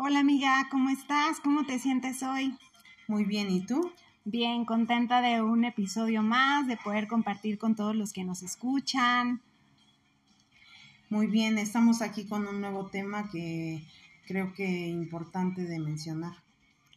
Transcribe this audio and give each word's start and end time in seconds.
Hola 0.00 0.20
amiga, 0.20 0.68
¿cómo 0.70 0.90
estás? 0.90 1.40
¿Cómo 1.40 1.66
te 1.66 1.80
sientes 1.80 2.22
hoy? 2.22 2.56
Muy 3.08 3.24
bien, 3.24 3.50
¿y 3.50 3.66
tú? 3.66 3.90
Bien, 4.24 4.64
contenta 4.64 5.20
de 5.20 5.42
un 5.42 5.64
episodio 5.64 6.22
más, 6.22 6.68
de 6.68 6.76
poder 6.76 7.08
compartir 7.08 7.58
con 7.58 7.74
todos 7.74 7.96
los 7.96 8.12
que 8.12 8.22
nos 8.22 8.44
escuchan. 8.44 9.42
Muy 11.10 11.26
bien, 11.26 11.58
estamos 11.58 12.00
aquí 12.00 12.26
con 12.26 12.46
un 12.46 12.60
nuevo 12.60 12.86
tema 12.86 13.28
que 13.28 13.82
creo 14.28 14.54
que 14.54 14.88
es 14.88 14.92
importante 14.92 15.62
de 15.62 15.80
mencionar. 15.80 16.36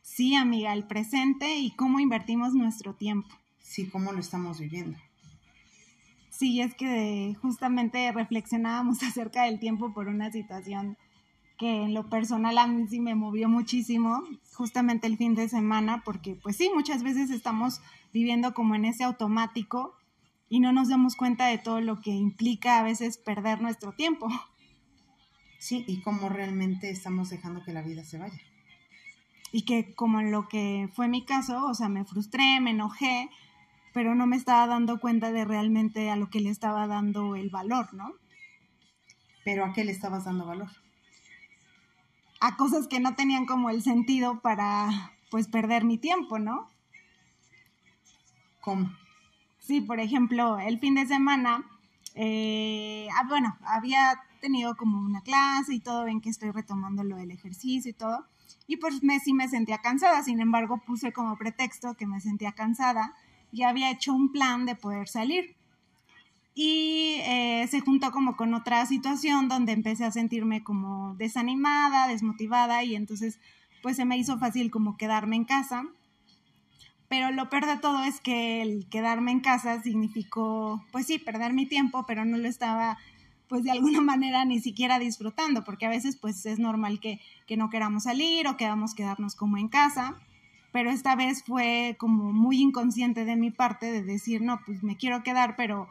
Sí, 0.03 0.35
amiga, 0.35 0.71
el 0.71 0.83
presente 0.83 1.57
y 1.57 1.71
cómo 1.71 1.99
invertimos 1.99 2.53
nuestro 2.53 2.93
tiempo. 2.93 3.35
Sí, 3.63 3.89
cómo 3.89 4.11
lo 4.11 4.19
estamos 4.19 4.59
viviendo. 4.59 4.99
Sí, 6.29 6.61
es 6.61 6.75
que 6.75 7.35
justamente 7.41 8.11
reflexionábamos 8.11 9.01
acerca 9.01 9.45
del 9.45 9.59
tiempo 9.59 9.91
por 9.91 10.07
una 10.07 10.31
situación 10.31 10.97
que 11.61 11.83
en 11.83 11.93
lo 11.93 12.09
personal 12.09 12.57
a 12.57 12.65
mí 12.65 12.87
sí 12.87 12.99
me 12.99 13.13
movió 13.13 13.47
muchísimo, 13.47 14.23
justamente 14.55 15.05
el 15.05 15.15
fin 15.15 15.35
de 15.35 15.47
semana, 15.47 16.01
porque 16.03 16.33
pues 16.33 16.55
sí, 16.55 16.71
muchas 16.73 17.03
veces 17.03 17.29
estamos 17.29 17.81
viviendo 18.11 18.55
como 18.55 18.73
en 18.73 18.83
ese 18.83 19.03
automático 19.03 19.93
y 20.49 20.59
no 20.59 20.73
nos 20.73 20.89
damos 20.89 21.15
cuenta 21.15 21.45
de 21.45 21.59
todo 21.59 21.79
lo 21.79 22.01
que 22.01 22.09
implica 22.09 22.79
a 22.79 22.83
veces 22.83 23.19
perder 23.19 23.61
nuestro 23.61 23.91
tiempo. 23.91 24.27
Sí, 25.59 25.85
y 25.87 26.01
cómo 26.01 26.29
realmente 26.29 26.89
estamos 26.89 27.29
dejando 27.29 27.63
que 27.63 27.73
la 27.73 27.83
vida 27.83 28.03
se 28.03 28.17
vaya. 28.17 28.41
Y 29.51 29.61
que 29.61 29.93
como 29.93 30.19
en 30.19 30.31
lo 30.31 30.47
que 30.47 30.89
fue 30.95 31.07
mi 31.07 31.25
caso, 31.25 31.67
o 31.67 31.75
sea, 31.75 31.89
me 31.89 32.05
frustré, 32.05 32.59
me 32.59 32.71
enojé, 32.71 33.29
pero 33.93 34.15
no 34.15 34.25
me 34.25 34.35
estaba 34.35 34.65
dando 34.65 34.99
cuenta 34.99 35.31
de 35.31 35.45
realmente 35.45 36.09
a 36.09 36.15
lo 36.15 36.31
que 36.31 36.39
le 36.39 36.49
estaba 36.49 36.87
dando 36.87 37.35
el 37.35 37.51
valor, 37.51 37.93
¿no? 37.93 38.13
Pero 39.45 39.63
¿a 39.63 39.73
qué 39.73 39.85
le 39.85 39.91
estabas 39.91 40.25
dando 40.25 40.47
valor? 40.47 40.71
A 42.41 42.57
cosas 42.57 42.87
que 42.87 42.99
no 42.99 43.15
tenían 43.15 43.45
como 43.45 43.69
el 43.69 43.83
sentido 43.83 44.41
para 44.41 45.13
pues 45.29 45.47
perder 45.47 45.85
mi 45.85 45.97
tiempo, 45.97 46.39
¿no? 46.39 46.67
¿Cómo? 48.59 48.91
Sí, 49.59 49.79
por 49.79 49.99
ejemplo, 49.99 50.59
el 50.59 50.79
fin 50.79 50.95
de 50.95 51.05
semana, 51.05 51.63
eh, 52.15 53.07
ah, 53.15 53.25
bueno, 53.29 53.55
había 53.63 54.19
tenido 54.41 54.75
como 54.75 54.99
una 54.99 55.21
clase 55.21 55.75
y 55.75 55.79
todo, 55.79 56.03
ven 56.03 56.19
que 56.19 56.29
estoy 56.29 56.49
retomando 56.49 57.03
lo 57.03 57.15
del 57.15 57.29
ejercicio 57.29 57.91
y 57.91 57.93
todo, 57.93 58.25
y 58.65 58.77
pues 58.77 59.03
me, 59.03 59.19
sí 59.19 59.33
me 59.33 59.47
sentía 59.47 59.77
cansada, 59.77 60.23
sin 60.23 60.41
embargo 60.41 60.81
puse 60.85 61.13
como 61.13 61.37
pretexto 61.37 61.93
que 61.93 62.07
me 62.07 62.19
sentía 62.19 62.53
cansada 62.53 63.15
y 63.51 63.63
había 63.63 63.91
hecho 63.91 64.13
un 64.13 64.31
plan 64.31 64.65
de 64.65 64.75
poder 64.75 65.07
salir 65.07 65.55
y 66.53 67.17
eh, 67.21 67.67
se 67.69 67.79
juntó 67.79 68.11
como 68.11 68.35
con 68.35 68.53
otra 68.53 68.85
situación 68.85 69.47
donde 69.47 69.71
empecé 69.71 70.03
a 70.05 70.11
sentirme 70.11 70.63
como 70.63 71.15
desanimada, 71.15 72.07
desmotivada 72.07 72.83
y 72.83 72.95
entonces 72.95 73.39
pues 73.81 73.95
se 73.95 74.05
me 74.05 74.17
hizo 74.17 74.37
fácil 74.37 74.69
como 74.69 74.97
quedarme 74.97 75.35
en 75.35 75.45
casa. 75.45 75.85
Pero 77.07 77.31
lo 77.31 77.49
peor 77.49 77.65
de 77.65 77.77
todo 77.77 78.03
es 78.03 78.21
que 78.21 78.61
el 78.61 78.87
quedarme 78.89 79.31
en 79.31 79.41
casa 79.41 79.81
significó, 79.81 80.85
pues 80.91 81.07
sí, 81.07 81.19
perder 81.19 81.51
mi 81.51 81.65
tiempo, 81.65 82.05
pero 82.07 82.23
no 82.23 82.37
lo 82.37 82.47
estaba 82.47 82.97
pues 83.47 83.63
de 83.63 83.71
alguna 83.71 83.99
manera 84.01 84.45
ni 84.45 84.59
siquiera 84.59 84.99
disfrutando, 84.99 85.63
porque 85.63 85.85
a 85.85 85.89
veces 85.89 86.15
pues 86.15 86.45
es 86.45 86.59
normal 86.59 86.99
que, 86.99 87.19
que 87.47 87.57
no 87.57 87.69
queramos 87.69 88.03
salir 88.03 88.47
o 88.47 88.55
queramos 88.55 88.93
quedarnos 88.93 89.35
como 89.35 89.57
en 89.57 89.67
casa, 89.67 90.15
pero 90.71 90.89
esta 90.89 91.15
vez 91.15 91.43
fue 91.43 91.97
como 91.99 92.31
muy 92.31 92.61
inconsciente 92.61 93.25
de 93.25 93.35
mi 93.35 93.51
parte 93.51 93.91
de 93.91 94.03
decir, 94.03 94.41
no, 94.41 94.61
pues 94.65 94.83
me 94.83 94.95
quiero 94.95 95.21
quedar, 95.21 95.55
pero 95.57 95.89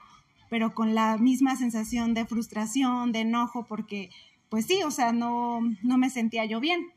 pero 0.51 0.75
con 0.75 0.95
la 0.95 1.17
misma 1.17 1.57
sensación 1.57 2.13
de 2.13 2.27
frustración, 2.27 3.13
de 3.13 3.21
enojo, 3.21 3.65
porque 3.67 4.11
pues 4.51 4.67
sí, 4.67 4.83
o 4.85 4.91
sea, 4.91 5.13
no, 5.13 5.61
no 5.83 5.97
me 5.97 6.11
sentía 6.11 6.45
yo 6.45 6.61
bien. 6.61 6.91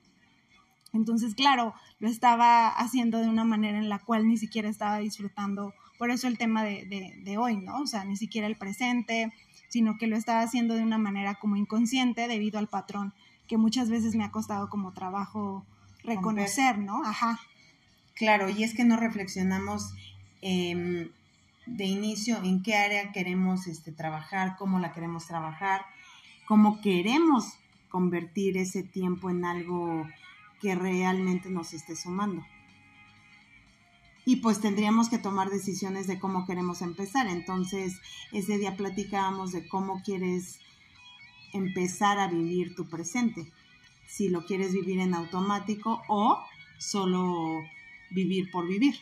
Entonces, 0.92 1.36
claro, 1.36 1.74
lo 2.00 2.10
estaba 2.10 2.68
haciendo 2.68 3.20
de 3.20 3.30
una 3.30 3.46
manera 3.46 3.78
en 3.78 3.90
la 3.90 4.00
cual 4.00 4.28
ni 4.28 4.38
siquiera 4.38 4.70
estaba 4.70 4.98
disfrutando, 4.98 5.74
por 5.98 6.10
eso 6.10 6.28
el 6.28 6.38
tema 6.38 6.64
de, 6.64 7.22
de, 7.24 7.38
hoy, 7.38 7.58
¿no? 7.58 7.82
O 7.82 7.88
sea, 7.88 8.04
ni 8.04 8.18
siquiera 8.18 8.48
el 8.48 8.58
presente, 8.58 9.32
sino 9.70 9.98
que 9.98 10.08
lo 10.08 10.18
estaba 10.18 10.42
haciendo 10.42 10.74
de 10.74 10.84
una 10.84 10.98
manera 10.98 11.36
como 11.36 11.56
inconsciente 11.56 12.28
debido 12.28 12.60
al 12.60 12.68
patrón, 12.68 13.14
que 13.48 13.58
muchas 13.58 13.90
veces 13.90 14.16
me 14.16 14.24
ha 14.24 14.32
costado 14.32 14.70
como 14.70 14.94
trabajo 14.94 15.66
reconocer, 16.04 16.80
¿no? 16.80 17.04
Ajá. 17.06 17.40
Claro, 18.16 18.50
y 18.50 18.64
es 18.64 18.74
que 18.74 18.84
no 18.84 18.98
reflexionamos 18.98 19.94
eh, 20.42 21.10
de 21.66 21.86
inicio 21.86 22.38
en 22.44 22.62
qué 22.62 22.76
área 22.76 23.12
queremos 23.12 23.68
este, 23.68 23.92
trabajar, 23.92 24.56
cómo 24.58 24.80
la 24.80 24.94
queremos 24.94 25.28
trabajar, 25.28 25.86
cómo 26.46 26.82
queremos 26.82 27.46
convertir 27.90 28.58
ese 28.58 28.84
tiempo 28.84 29.30
en 29.30 29.46
algo 29.46 30.08
que 30.62 30.76
realmente 30.76 31.50
nos 31.50 31.74
esté 31.74 31.96
sumando. 31.96 32.44
Y 34.26 34.38
pues 34.38 34.62
tendríamos 34.62 35.10
que 35.10 35.18
tomar 35.18 35.50
decisiones 35.50 36.08
de 36.08 36.18
cómo 36.18 36.46
queremos 36.46 36.82
empezar. 36.82 37.28
Entonces, 37.28 38.00
ese 38.32 38.58
día 38.58 38.78
platicábamos 38.78 39.52
de 39.52 39.68
cómo 39.68 40.02
quieres 40.02 40.60
empezar 41.52 42.20
a 42.20 42.30
vivir 42.30 42.74
tu 42.76 42.88
presente. 42.88 43.52
Si 44.08 44.30
lo 44.30 44.46
quieres 44.46 44.72
vivir 44.74 45.00
en 45.00 45.14
automático 45.14 46.02
o 46.08 46.40
solo 46.78 47.64
vivir 48.12 48.50
por 48.50 48.68
vivir 48.68 48.96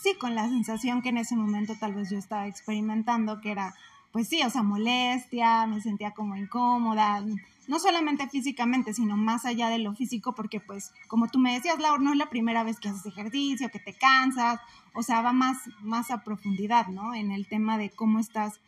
sí, 0.00 0.14
con 0.18 0.34
la 0.34 0.48
sensación 0.48 1.02
que 1.02 1.10
en 1.10 1.18
ese 1.18 1.36
momento 1.36 1.74
tal 1.78 1.94
vez 1.94 2.10
yo 2.10 2.18
estaba 2.18 2.46
experimentando, 2.46 3.40
que 3.40 3.50
era, 3.50 3.74
pues 4.12 4.28
sí, 4.28 4.42
o 4.42 4.50
sea, 4.50 4.62
molestia, 4.62 5.66
me 5.66 5.80
sentía 5.80 6.12
como 6.12 6.36
incómoda, 6.36 7.24
no 7.68 7.78
solamente 7.78 8.28
físicamente, 8.28 8.94
sino 8.94 9.16
más 9.16 9.44
allá 9.44 9.68
de 9.68 9.78
lo 9.78 9.94
físico, 9.94 10.34
porque 10.34 10.60
pues, 10.60 10.92
como 11.06 11.28
tú 11.28 11.38
me 11.38 11.54
decías, 11.54 11.78
Laura, 11.78 12.02
no 12.02 12.12
es 12.12 12.18
la 12.18 12.30
primera 12.30 12.64
vez 12.64 12.80
que 12.80 12.88
haces 12.88 13.06
ejercicio, 13.06 13.70
que 13.70 13.78
te 13.78 13.94
cansas, 13.94 14.58
o 14.94 15.02
sea, 15.02 15.22
va 15.22 15.32
más, 15.32 15.58
más 15.80 16.10
a 16.10 16.24
profundidad, 16.24 16.88
¿no? 16.88 17.14
En 17.14 17.30
el 17.30 17.46
tema 17.46 17.78
de 17.78 17.90
cómo 17.90 18.18
estás 18.18 18.60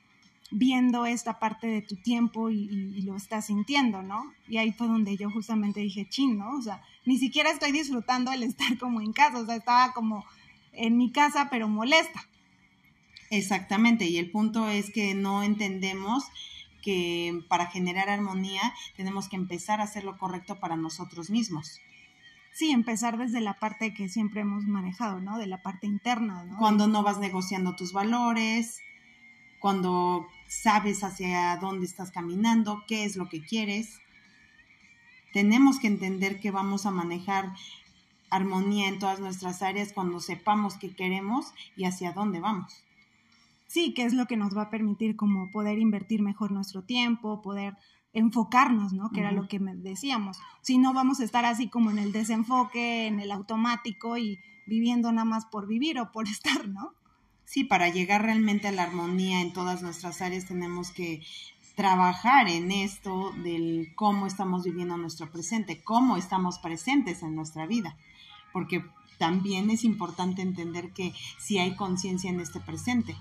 viendo 0.53 1.06
esta 1.06 1.38
parte 1.38 1.66
de 1.66 1.82
tu 1.82 1.97
tiempo 1.97 2.50
y, 2.50 2.69
y, 2.71 3.03
lo 3.03 3.16
estás 3.16 3.47
sintiendo, 3.47 4.03
¿no? 4.03 4.22
Y 4.47 4.59
ahí 4.59 4.71
fue 4.71 4.87
donde 4.87 5.16
yo 5.16 5.31
justamente 5.31 5.81
dije, 5.81 6.06
chin, 6.09 6.38
¿no? 6.38 6.59
O 6.59 6.62
sea, 6.62 6.82
ni 7.06 7.19
siquiera 7.19 7.50
estoy 7.50 7.72
disfrutando 7.72 8.31
el 8.32 8.42
estar 8.42 8.78
como 8.78 9.00
en 9.00 9.12
casa, 9.12 9.41
o 9.41 9.47
sea, 9.47 9.56
estaba 9.56 9.92
como 9.94 10.25
en 10.72 10.97
mi 10.97 11.12
casa, 11.12 11.49
pero 11.50 11.69
molesta. 11.69 12.28
Exactamente, 13.31 14.06
y 14.06 14.19
el 14.19 14.31
punto 14.31 14.69
es 14.69 14.91
que 14.91 15.15
no 15.15 15.43
entendemos 15.43 16.25
que 16.83 17.44
para 17.49 17.66
generar 17.66 18.10
armonía 18.10 18.75
tenemos 18.97 19.28
que 19.28 19.37
empezar 19.37 19.81
a 19.81 19.84
hacer 19.84 20.05
lo 20.05 20.19
correcto 20.19 20.60
para 20.60 20.77
nosotros 20.77 21.31
mismos. 21.31 21.81
Sí, 22.53 22.71
empezar 22.71 23.16
desde 23.16 23.41
la 23.41 23.59
parte 23.59 23.94
que 23.94 24.10
siempre 24.10 24.43
hemos 24.43 24.65
manejado, 24.65 25.21
¿no? 25.21 25.38
De 25.38 25.47
la 25.47 25.62
parte 25.62 25.87
interna, 25.87 26.44
¿no? 26.44 26.59
Cuando 26.59 26.87
no 26.87 27.03
vas 27.03 27.19
negociando 27.19 27.75
tus 27.77 27.94
valores, 27.94 28.81
cuando 29.59 30.27
sabes 30.49 31.03
hacia 31.03 31.56
dónde 31.56 31.87
estás 31.87 32.10
caminando, 32.10 32.83
qué 32.87 33.04
es 33.04 33.16
lo 33.16 33.31
que 33.31 33.43
quieres. 33.43 34.00
Tenemos 35.33 35.78
que 35.78 35.87
entender 35.87 36.41
que 36.41 36.50
vamos 36.50 36.84
a 36.84 36.91
manejar 36.91 37.54
armonía 38.32 38.88
en 38.88 38.98
todas 38.98 39.20
nuestras 39.20 39.62
áreas 39.62 39.93
cuando 39.93 40.19
sepamos 40.19 40.76
qué 40.76 40.94
queremos 40.94 41.53
y 41.76 41.84
hacia 41.84 42.12
dónde 42.12 42.41
vamos. 42.41 42.82
Sí, 43.66 43.94
que 43.94 44.04
es 44.04 44.15
lo 44.15 44.26
que 44.26 44.37
nos 44.37 44.56
va 44.56 44.62
a 44.62 44.70
permitir 44.70 45.16
como 45.16 45.50
poder 45.50 45.78
invertir 45.78 46.22
mejor 46.22 46.50
nuestro 46.50 46.82
tiempo, 46.82 47.42
poder 47.42 47.76
enfocarnos, 48.12 48.92
¿no? 48.92 49.10
Que 49.10 49.21
era 49.21 49.32
lo 49.32 49.48
que 49.48 49.59
decíamos. 49.59 50.38
Si 50.62 50.78
no 50.78 50.92
vamos 50.92 51.21
a 51.21 51.25
estar 51.25 51.44
así 51.44 51.69
como 51.69 51.91
en 51.91 51.98
el 51.98 52.12
desenfoque, 52.12 53.06
en 53.06 53.21
el 53.21 53.31
automático 53.31 54.16
y 54.16 54.41
viviendo 54.66 55.10
nada 55.12 55.25
más 55.25 55.47
por 55.47 55.66
vivir 55.66 55.98
o 56.00 56.10
por 56.10 56.26
estar, 56.28 56.69
¿no? 56.69 56.94
Sí, 57.44 57.65
para 57.65 57.88
llegar 57.88 58.22
realmente 58.22 58.69
a 58.69 58.72
la 58.72 58.84
armonía 58.84 59.41
en 59.42 59.53
todas 59.53 59.82
nuestras 59.82 60.22
áreas 60.22 60.47
tenemos 60.47 60.91
que 60.91 61.22
trabajar 61.75 62.48
en 62.48 62.71
esto 62.71 63.32
del 63.42 63.92
cómo 63.94 64.26
estamos 64.26 64.65
viviendo 64.65 64.97
nuestro 64.97 65.31
presente, 65.31 65.82
cómo 65.82 66.16
estamos 66.16 66.59
presentes 66.59 67.22
en 67.22 67.34
nuestra 67.34 67.66
vida 67.66 67.97
porque 68.53 68.84
también 69.19 69.71
es 69.71 69.84
importante 69.84 70.43
entender 70.43 70.93
que 70.93 71.15
si 71.39 71.59
hay 71.59 71.77
conciencia 71.77 72.28
en 72.28 72.41
este 72.41 72.59
presente. 72.59 73.16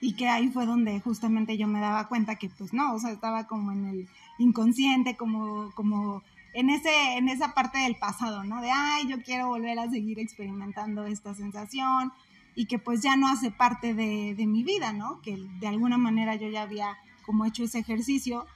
Y 0.00 0.12
que 0.12 0.28
ahí 0.28 0.48
fue 0.50 0.66
donde 0.66 1.00
justamente 1.00 1.56
yo 1.56 1.66
me 1.66 1.80
daba 1.80 2.06
cuenta 2.06 2.36
que 2.36 2.50
pues 2.50 2.72
no, 2.72 2.94
o 2.94 2.98
sea, 2.98 3.10
estaba 3.10 3.46
como 3.46 3.72
en 3.72 3.86
el 3.86 4.08
inconsciente, 4.38 5.16
como, 5.16 5.72
como 5.74 6.22
en, 6.52 6.70
ese, 6.70 7.16
en 7.16 7.28
esa 7.28 7.54
parte 7.54 7.78
del 7.78 7.96
pasado, 7.96 8.44
¿no? 8.44 8.60
De, 8.60 8.70
ay, 8.70 9.08
yo 9.08 9.22
quiero 9.22 9.48
volver 9.48 9.78
a 9.78 9.90
seguir 9.90 10.18
experimentando 10.18 11.06
esta 11.06 11.34
sensación 11.34 12.12
y 12.54 12.66
que 12.66 12.78
pues 12.78 13.02
ya 13.02 13.16
no 13.16 13.28
hace 13.28 13.50
parte 13.50 13.94
de, 13.94 14.34
de 14.36 14.46
mi 14.46 14.64
vida, 14.64 14.92
¿no? 14.92 15.20
Que 15.22 15.36
de 15.60 15.66
alguna 15.66 15.96
manera 15.96 16.36
yo 16.36 16.48
ya 16.48 16.62
había 16.62 16.98
como 17.24 17.44
hecho 17.44 17.64
ese 17.64 17.78
ejercicio, 17.78 18.46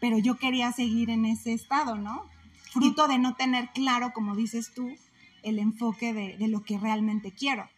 pero 0.00 0.18
yo 0.18 0.36
quería 0.36 0.70
seguir 0.72 1.10
en 1.10 1.24
ese 1.24 1.52
estado, 1.52 1.96
¿no? 1.96 2.24
Fruto 2.76 3.08
de 3.08 3.18
no 3.18 3.34
tener 3.34 3.70
claro, 3.72 4.12
como 4.14 4.36
dices 4.36 4.72
tú, 4.74 4.88
el 5.42 5.58
enfoque 5.58 6.12
de, 6.12 6.48
lo 6.48 6.62
que 6.62 6.78
realmente 6.78 7.32
quiero. 7.32 7.68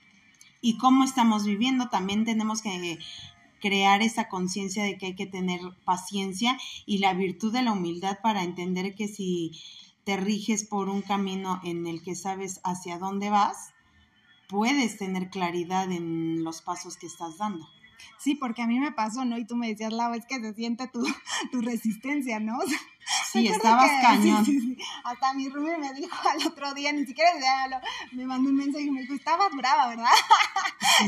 Y 0.60 0.76
cómo 0.78 1.04
estamos 1.04 1.44
viviendo, 1.44 1.88
también 1.88 2.24
tenemos 2.24 2.62
que 2.62 2.98
crear 3.60 4.02
esa 4.02 4.28
conciencia 4.28 4.82
de 4.82 4.98
que 4.98 5.06
hay 5.06 5.14
que 5.14 5.26
tener 5.26 5.60
paciencia 5.84 6.58
y 6.86 6.98
la 6.98 7.14
virtud 7.14 7.52
de 7.52 7.62
la 7.62 7.72
humildad 7.72 8.18
para 8.22 8.42
entender 8.42 8.94
que 8.94 9.08
si 9.08 9.52
te 10.04 10.16
riges 10.16 10.64
por 10.64 10.88
un 10.88 11.02
camino 11.02 11.60
en 11.62 11.86
el 11.86 12.02
que 12.02 12.14
sabes 12.14 12.60
hacia 12.64 12.98
dónde 12.98 13.30
vas, 13.30 13.72
puedes 14.48 14.96
tener 14.96 15.30
claridad 15.30 15.90
en 15.92 16.42
los 16.42 16.62
pasos 16.62 16.96
que 16.96 17.06
estás 17.06 17.38
dando. 17.38 17.68
Sí, 18.18 18.34
porque 18.34 18.62
a 18.62 18.66
mí 18.66 18.78
me 18.80 18.92
pasó, 18.92 19.24
¿no? 19.24 19.38
Y 19.38 19.44
tú 19.44 19.56
me 19.56 19.68
decías, 19.68 19.92
Lau, 19.92 20.14
es 20.14 20.26
que 20.26 20.40
se 20.40 20.54
siente 20.54 20.88
tu, 20.88 21.04
tu 21.52 21.60
resistencia, 21.60 22.40
¿no? 22.40 22.58
sí, 23.32 23.46
estabas 23.46 23.90
cañón. 24.02 24.44
Hasta 25.04 25.34
mi 25.34 25.48
Rumi 25.48 25.70
me 25.78 25.92
dijo 25.94 26.16
al 26.28 26.46
otro 26.46 26.74
día, 26.74 26.92
ni 26.92 27.06
siquiera 27.06 27.30
me 28.12 28.26
mandó 28.26 28.50
un 28.50 28.56
mensaje 28.56 28.86
y 28.86 28.90
me 28.90 29.02
dijo, 29.02 29.14
estabas 29.14 29.50
brava, 29.56 29.88
¿verdad? 29.88 30.06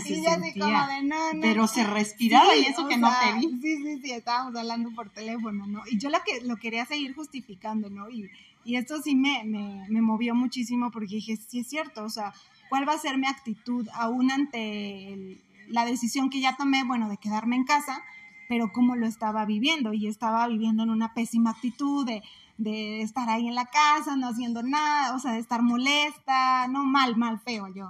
y 0.05 0.23
yo 0.23 0.31
así 0.31 0.59
como 0.59 0.87
de, 0.87 1.03
no, 1.03 1.33
no. 1.35 1.41
Pero 1.41 1.67
se 1.67 1.85
respiraba 1.85 2.55
y 2.57 2.67
eso 2.67 2.87
que 2.87 2.97
no 2.97 3.11
te 3.11 3.33
vi. 3.35 3.61
Sí, 3.61 3.83
sí, 3.83 4.01
sí, 4.03 4.11
estábamos 4.13 4.55
hablando 4.57 4.91
por 4.95 5.11
teléfono, 5.11 5.67
¿no? 5.67 5.83
Y 5.91 5.99
yo 5.99 6.11
lo, 6.11 6.19
que, 6.23 6.41
lo 6.43 6.57
quería 6.57 6.87
seguir 6.87 7.15
justificando, 7.15 7.91
¿no? 7.91 8.09
Y, 8.11 8.31
y 8.65 8.77
esto 8.77 9.01
sí 9.03 9.15
me, 9.15 9.45
me, 9.45 9.87
me 9.89 10.03
movió 10.03 10.35
muchísimo 10.35 10.91
porque 10.91 11.17
dije, 11.17 11.37
sí 11.37 11.61
es 11.61 11.69
cierto, 11.69 12.05
o 12.05 12.11
sea, 12.11 12.33
¿cuál 12.69 12.89
va 12.89 12.95
a 12.95 12.99
ser 12.99 13.19
mi 13.19 13.27
actitud 13.27 13.89
aún 13.95 14.31
ante 14.31 15.13
el 15.13 15.41
la 15.71 15.85
decisión 15.85 16.31
que 16.31 16.41
ya 16.41 16.57
tomé, 16.57 16.85
bueno, 16.85 17.09
de 17.09 17.17
quedarme 17.17 17.57
en 17.57 17.65
casa, 17.65 18.03
pero 18.49 18.73
cómo 18.73 18.97
lo 18.97 19.07
estaba 19.07 19.45
viviendo. 19.45 19.93
Y 19.93 20.07
estaba 20.07 20.47
viviendo 20.49 20.83
en 20.83 20.91
una 20.91 21.15
pésima 21.15 21.51
actitud 21.51 22.07
de, 22.07 22.23
de 22.59 23.01
estar 23.01 23.29
ahí 23.31 23.49
en 23.49 23.55
la 23.55 23.67
casa, 23.67 24.17
no 24.17 24.29
haciendo 24.29 24.63
nada, 24.63 25.15
o 25.15 25.19
sea, 25.19 25.33
de 25.33 25.39
estar 25.39 25.63
molesta, 25.63 26.69
no, 26.69 26.85
mal, 26.85 27.17
mal, 27.17 27.41
feo 27.41 27.69
yo. 27.75 27.89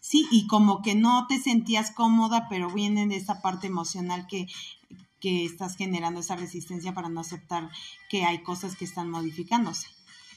Sí, 0.00 0.24
y 0.30 0.46
como 0.46 0.82
que 0.82 0.94
no 0.94 1.26
te 1.26 1.40
sentías 1.40 1.90
cómoda, 1.90 2.46
pero 2.48 2.70
viene 2.70 3.08
de 3.08 3.16
esa 3.16 3.42
parte 3.42 3.66
emocional 3.66 4.28
que, 4.28 4.46
que 5.20 5.44
estás 5.44 5.76
generando 5.76 6.20
esa 6.20 6.36
resistencia 6.36 6.94
para 6.94 7.08
no 7.08 7.20
aceptar 7.20 7.68
que 8.08 8.24
hay 8.24 8.44
cosas 8.44 8.76
que 8.76 8.84
están 8.84 9.10
modificándose. 9.10 9.88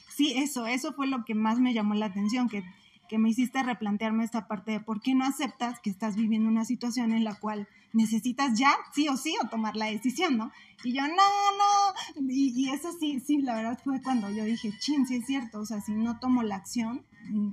Sí, 0.08 0.32
eso, 0.34 0.66
eso 0.66 0.92
fue 0.92 1.06
lo 1.06 1.24
que 1.24 1.36
más 1.36 1.60
me 1.60 1.72
llamó 1.72 1.94
la 1.94 2.06
atención, 2.06 2.48
que 2.48 2.64
que 3.10 3.18
me 3.18 3.28
hiciste 3.28 3.60
replantearme 3.64 4.22
esta 4.22 4.46
parte 4.46 4.70
de 4.70 4.78
por 4.78 5.02
qué 5.02 5.16
no 5.16 5.24
aceptas 5.24 5.80
que 5.80 5.90
estás 5.90 6.14
viviendo 6.14 6.48
una 6.48 6.64
situación 6.64 7.12
en 7.12 7.24
la 7.24 7.34
cual 7.34 7.66
necesitas 7.92 8.56
ya, 8.56 8.70
sí 8.94 9.08
o 9.08 9.16
sí, 9.16 9.34
o 9.42 9.48
tomar 9.48 9.74
la 9.74 9.86
decisión, 9.86 10.36
¿no? 10.36 10.52
Y 10.84 10.92
yo, 10.92 11.02
no, 11.02 11.16
no, 11.16 12.22
y, 12.30 12.70
eso 12.70 12.92
sí, 13.00 13.18
sí, 13.18 13.38
la 13.38 13.56
verdad 13.56 13.80
fue 13.82 14.00
cuando 14.00 14.30
yo 14.30 14.44
dije, 14.44 14.72
chin, 14.78 15.08
sí 15.08 15.16
es 15.16 15.26
cierto, 15.26 15.58
o 15.58 15.66
sea, 15.66 15.80
si 15.80 15.90
no 15.90 16.20
tomo 16.20 16.44
la 16.44 16.54
acción, 16.54 17.04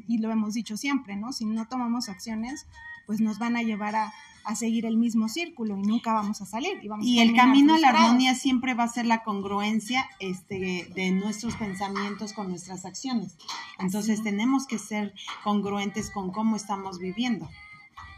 y 0.08 0.20
lo 0.20 0.30
hemos 0.30 0.54
dicho 0.54 0.78
siempre, 0.78 1.16
¿no? 1.16 1.34
Si 1.34 1.46
no 1.46 1.68
tomamos 1.68 2.08
acciones, 2.08 2.68
pues 3.08 3.20
nos 3.20 3.40
van 3.40 3.58
a 3.58 3.64
llevar 3.64 3.96
a, 3.96 4.14
a 4.48 4.56
seguir 4.56 4.86
el 4.86 4.96
mismo 4.96 5.28
círculo 5.28 5.78
y 5.78 5.82
nunca 5.82 6.14
vamos 6.14 6.42
a 6.42 6.46
salir. 6.46 6.80
Y, 7.02 7.20
el 7.20 7.36
camino 7.36 7.76
a 7.76 7.80
la 7.80 7.90
armonía 7.90 8.34
siempre 8.34 8.74
va 8.74 8.86
a 8.86 8.88
ser 8.88 9.06
la 9.06 9.22
congruencia 9.22 10.10
este, 10.20 10.88
de 10.96 11.12
nuestros 11.12 11.56
pensamientos 11.56 12.32
con 12.32 12.48
nuestras 12.48 12.86
acciones. 12.86 13.36
Entonces 13.78 14.24
tenemos 14.24 14.66
que 14.66 14.80
ser 14.80 15.14
congruentes 15.44 16.10
con 16.10 16.32
cómo 16.32 16.56
estamos 16.56 16.98
viviendo, 16.98 17.50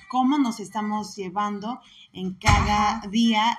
cómo 0.07 0.37
nos 0.37 0.59
estamos 0.59 1.15
llevando 1.15 1.79
en 2.13 2.35
cada 2.35 3.01
día 3.09 3.57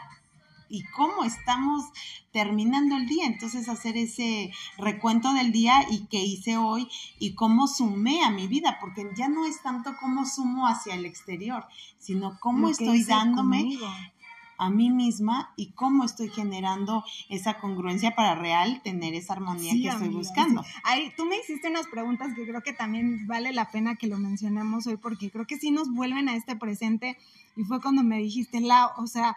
y 0.71 0.85
cómo 0.85 1.25
estamos 1.25 1.85
terminando 2.33 2.97
el 2.97 3.07
día. 3.07 3.27
Entonces 3.27 3.69
hacer 3.69 3.97
ese 3.97 4.53
recuento 4.79 5.35
del 5.35 5.53
día 5.53 5.75
y 5.91 6.07
qué 6.07 6.19
hice 6.19 6.57
hoy 6.57 6.89
y 7.19 7.35
cómo 7.35 7.67
sumé 7.67 8.25
a 8.25 8.31
mi 8.31 8.47
vida, 8.47 8.79
porque 8.81 9.11
ya 9.17 9.29
no 9.29 9.45
es 9.45 9.61
tanto 9.63 9.95
cómo 10.01 10.25
sumo 10.25 10.67
hacia 10.67 10.95
el 10.95 11.05
exterior, 11.05 11.67
sino 11.99 12.39
cómo 12.41 12.71
estoy 12.71 13.03
dándome 13.05 13.69
a 14.61 14.69
mí 14.69 14.91
misma 14.91 15.55
y 15.57 15.73
cómo 15.73 16.05
estoy 16.05 16.29
generando 16.29 17.03
esa 17.31 17.59
congruencia 17.59 18.15
para 18.15 18.35
real 18.35 18.83
tener 18.85 19.15
esa 19.15 19.33
armonía 19.33 19.73
que 19.73 19.89
estoy 19.89 20.11
buscando. 20.11 20.63
Ahí, 20.85 21.13
tú 21.17 21.25
me 21.25 21.39
hiciste 21.39 21.71
unas 21.71 21.87
preguntas 21.87 22.35
que 22.35 22.47
creo 22.47 22.61
que 22.61 22.75
también 22.75 23.27
vale 23.27 23.55
la 23.55 23.71
pena 23.71 23.97
que 23.97 24.07
lo 24.07 24.19
mencionemos 24.19 24.87
hoy 24.87 24.99
porque 24.99 25.31
creo 25.31 25.47
que 25.47 25.57
sí 25.57 25.71
nos 25.71 25.91
vuelven 25.91 26.29
a 26.29 26.37
este 26.37 26.57
presente 26.57 27.17
y 27.57 27.65
fue 27.65 27.81
cuando 27.81 28.03
me 28.03 28.19
dijiste, 28.19 28.61
la, 28.61 28.89
o 28.99 29.07
sea, 29.07 29.35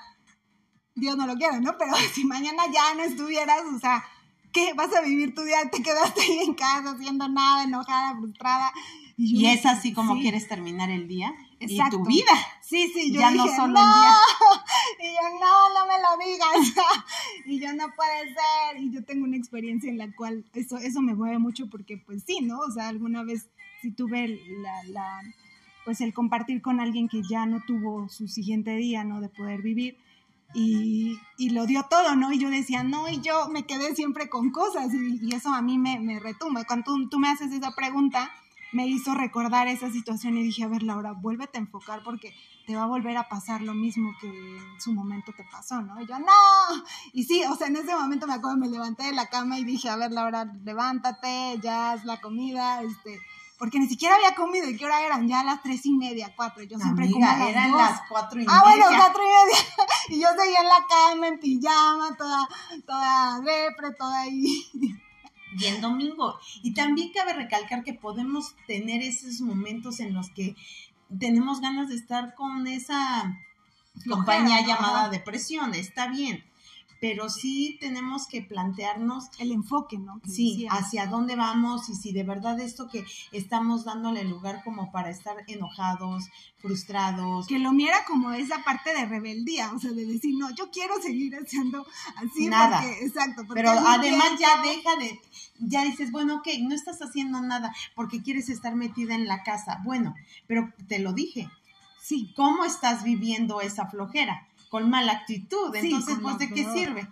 Dios 0.95 1.17
no 1.17 1.27
lo 1.27 1.35
quiera, 1.35 1.59
¿no? 1.59 1.77
Pero 1.77 1.91
si 2.13 2.25
mañana 2.25 2.63
ya 2.71 2.95
no 2.95 3.03
estuvieras, 3.03 3.61
o 3.75 3.79
sea, 3.79 4.03
¿qué? 4.51 4.73
¿Vas 4.73 4.93
a 4.95 5.01
vivir 5.01 5.33
tu 5.33 5.43
día? 5.43 5.69
Te 5.71 5.81
quedaste 5.81 6.21
ahí 6.21 6.39
en 6.45 6.53
casa 6.53 6.91
haciendo 6.91 7.27
nada, 7.27 7.63
enojada, 7.63 8.15
frustrada. 8.17 8.71
Y, 9.15 9.45
es 9.45 9.65
así 9.65 9.93
como 9.93 10.19
quieres 10.19 10.47
terminar 10.47 10.89
el 10.89 11.07
día 11.07 11.33
y 11.59 11.79
tu 11.91 12.03
vida. 12.03 12.31
Sí, 12.61 12.91
sí, 12.93 13.11
yo 13.11 13.19
ya 13.19 13.31
no 13.31 13.45
solo 13.47 13.67
el 13.67 13.73
día. 13.73 14.13
Y 14.99 15.07
yo, 15.07 15.39
no, 15.39 15.73
no 15.73 15.85
me 15.87 15.93
lo 15.99 16.25
digas. 16.25 16.85
y 17.45 17.59
yo, 17.59 17.73
no 17.73 17.93
puede 17.93 18.27
ser. 18.27 18.81
Y 18.81 18.91
yo 18.91 19.03
tengo 19.03 19.25
una 19.25 19.37
experiencia 19.37 19.89
en 19.89 19.97
la 19.97 20.13
cual 20.15 20.45
eso, 20.53 20.77
eso 20.77 21.01
me 21.01 21.13
mueve 21.13 21.39
mucho 21.39 21.69
porque, 21.69 21.97
pues 21.97 22.23
sí, 22.25 22.39
¿no? 22.41 22.59
O 22.59 22.71
sea, 22.71 22.87
alguna 22.87 23.23
vez 23.23 23.49
si 23.81 23.91
tuve 23.91 24.39
la, 24.61 24.83
la, 24.85 25.21
pues 25.85 26.01
el 26.01 26.13
compartir 26.13 26.61
con 26.61 26.79
alguien 26.79 27.07
que 27.07 27.21
ya 27.29 27.45
no 27.45 27.61
tuvo 27.65 28.09
su 28.09 28.27
siguiente 28.27 28.75
día, 28.75 29.03
¿no? 29.03 29.21
De 29.21 29.29
poder 29.29 29.61
vivir 29.61 29.97
y, 30.53 31.19
y, 31.37 31.49
lo 31.49 31.65
dio 31.65 31.83
todo, 31.89 32.15
¿no? 32.15 32.31
Y 32.31 32.39
yo 32.39 32.49
decía, 32.49 32.83
no, 32.83 33.09
y 33.09 33.21
yo 33.21 33.49
me 33.49 33.65
quedé 33.65 33.95
siempre 33.95 34.29
con 34.29 34.51
cosas 34.51 34.93
y, 34.93 35.33
eso 35.33 35.49
a 35.49 35.61
mí 35.61 35.77
me, 35.77 35.99
me 35.99 36.19
retumba. 36.19 36.63
Cuando 36.65 36.85
tú, 36.85 37.09
tú, 37.09 37.19
me 37.19 37.29
haces 37.29 37.51
esa 37.51 37.73
pregunta, 37.75 38.31
me 38.71 38.87
hizo 38.87 39.13
recordar 39.13 39.67
esa 39.67 39.91
situación 39.91 40.37
y 40.37 40.43
dije, 40.43 40.63
a 40.63 40.67
ver, 40.67 40.83
Laura, 40.83 41.11
vuélvete 41.13 41.57
a 41.57 41.61
enfocar 41.61 42.03
porque 42.03 42.33
te 42.65 42.75
va 42.75 42.83
a 42.83 42.87
volver 42.87 43.17
a 43.17 43.27
pasar 43.27 43.61
lo 43.61 43.73
mismo 43.73 44.13
que 44.21 44.27
en 44.27 44.81
su 44.81 44.93
momento 44.93 45.33
te 45.35 45.43
pasó, 45.43 45.81
¿no? 45.81 46.01
Y 46.01 46.07
yo, 46.07 46.17
no. 46.19 46.83
Y 47.11 47.23
sí, 47.23 47.43
o 47.49 47.55
sea, 47.55 47.67
en 47.67 47.75
ese 47.75 47.93
momento 47.95 48.27
me 48.27 48.33
acuerdo, 48.33 48.57
me 48.57 48.69
levanté 48.69 49.03
de 49.03 49.13
la 49.13 49.27
cama 49.27 49.59
y 49.59 49.63
dije, 49.63 49.89
a 49.89 49.95
ver, 49.95 50.11
Laura, 50.11 50.45
levántate, 50.63 51.59
ya 51.61 51.91
haz 51.91 52.05
la 52.05 52.21
comida, 52.21 52.81
este 52.81 53.19
porque 53.63 53.79
ni 53.79 53.87
siquiera 53.87 54.15
había 54.15 54.35
comido. 54.35 54.69
¿Y 54.69 54.75
qué 54.75 54.83
hora 54.83 55.05
eran? 55.05 55.25
Ya 55.25 55.41
las 55.41 55.63
tres 55.63 55.85
y 55.85 55.93
media, 55.93 56.33
cuatro. 56.35 56.63
Yo 56.63 56.77
siempre 56.77 57.05
Amiga, 57.05 57.31
como 57.31 57.47
eran 57.47 57.71
las 57.71 58.01
cuatro 58.09 58.41
y 58.41 58.45
media. 58.45 58.59
Ah, 58.59 58.61
bueno, 58.61 58.85
cuatro 58.97 59.21
y 59.23 59.25
media. 59.25 59.57
y 60.09 60.19
yo 60.19 60.27
seguía 60.37 60.59
en 60.59 60.67
la 60.67 60.85
cama, 60.89 61.27
en 61.29 61.39
pijama, 61.39 62.13
toda, 62.17 62.45
toda 62.85 63.39
depre, 63.39 63.93
toda 63.97 64.19
ahí. 64.19 64.67
Y 65.57 65.65
el 65.65 65.79
domingo. 65.79 66.37
Y 66.61 66.73
también 66.73 67.13
cabe 67.13 67.31
recalcar 67.31 67.85
que 67.85 67.93
podemos 67.93 68.53
tener 68.67 69.01
esos 69.01 69.39
momentos 69.39 70.01
en 70.01 70.13
los 70.13 70.29
que 70.31 70.57
tenemos 71.17 71.61
ganas 71.61 71.87
de 71.87 71.95
estar 71.95 72.35
con 72.35 72.67
esa 72.67 73.39
compañía 74.09 74.59
llamada 74.67 75.07
depresión. 75.07 75.73
Está 75.73 76.07
bien 76.07 76.43
pero 77.03 77.29
sí 77.29 77.77
tenemos 77.81 78.27
que 78.27 78.41
plantearnos 78.41 79.25
el 79.37 79.51
enfoque, 79.51 79.97
¿no? 79.97 80.21
sí, 80.25 80.65
hacia 80.69 81.05
dónde 81.05 81.35
vamos 81.35 81.89
y 81.89 81.95
si 81.95 82.13
de 82.13 82.23
verdad 82.23 82.57
esto 82.61 82.87
que 82.87 83.03
estamos 83.33 83.83
dándole 83.83 84.23
lugar 84.23 84.63
como 84.63 84.89
para 84.89 85.09
estar 85.09 85.35
enojados, 85.47 86.29
frustrados. 86.59 87.47
Que 87.47 87.59
lo 87.59 87.73
mira 87.73 88.05
como 88.07 88.31
esa 88.31 88.63
parte 88.63 88.93
de 88.93 89.05
rebeldía, 89.05 89.73
o 89.73 89.79
sea, 89.79 89.91
de 89.91 90.05
decir, 90.05 90.37
no, 90.37 90.49
yo 90.55 90.71
quiero 90.71 90.93
seguir 91.01 91.35
haciendo 91.35 91.85
así. 92.15 92.47
Nada. 92.47 92.79
Porque, 92.79 93.05
exacto. 93.05 93.43
pero 93.53 93.71
además 93.71 94.39
ya 94.39 94.61
deja 94.61 94.95
de, 94.95 95.19
ya 95.59 95.83
dices, 95.83 96.09
bueno, 96.09 96.37
ok, 96.37 96.47
no 96.61 96.73
estás 96.73 97.01
haciendo 97.01 97.41
nada 97.41 97.75
porque 97.95 98.23
quieres 98.23 98.47
estar 98.47 98.75
metida 98.75 99.13
en 99.13 99.27
la 99.27 99.43
casa. 99.43 99.81
Bueno, 99.83 100.15
pero 100.47 100.71
te 100.87 100.99
lo 100.99 101.11
dije. 101.11 101.49
Sí, 102.01 102.33
¿cómo 102.33 102.63
estás 102.63 103.03
viviendo 103.03 103.59
esa 103.59 103.87
flojera? 103.89 104.47
Con 104.73 104.89
mala 104.89 105.11
actitud. 105.11 105.75
Entonces, 105.75 106.17
pues, 106.19 106.39
¿de 106.39 106.49
qué 106.49 106.65
sirve? 106.73 107.07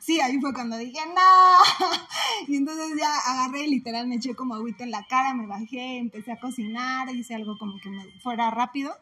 Sí, 0.00 0.20
ahí 0.20 0.40
fue 0.40 0.52
cuando 0.52 0.76
dije, 0.76 0.98
no. 1.14 1.86
Y 2.48 2.56
entonces 2.56 2.98
ya 2.98 3.16
agarré, 3.16 3.68
literal, 3.68 4.08
me 4.08 4.16
eché 4.16 4.34
como 4.34 4.56
agüita 4.56 4.82
en 4.82 4.90
la 4.90 5.06
cara, 5.06 5.32
me 5.32 5.46
bajé, 5.46 5.98
empecé 5.98 6.32
a 6.32 6.40
cocinar, 6.40 7.08
hice 7.14 7.36
algo 7.36 7.56
como 7.58 7.78
que 7.78 7.90
me 7.90 8.02
fuera 8.20 8.50
rápido. 8.50 8.92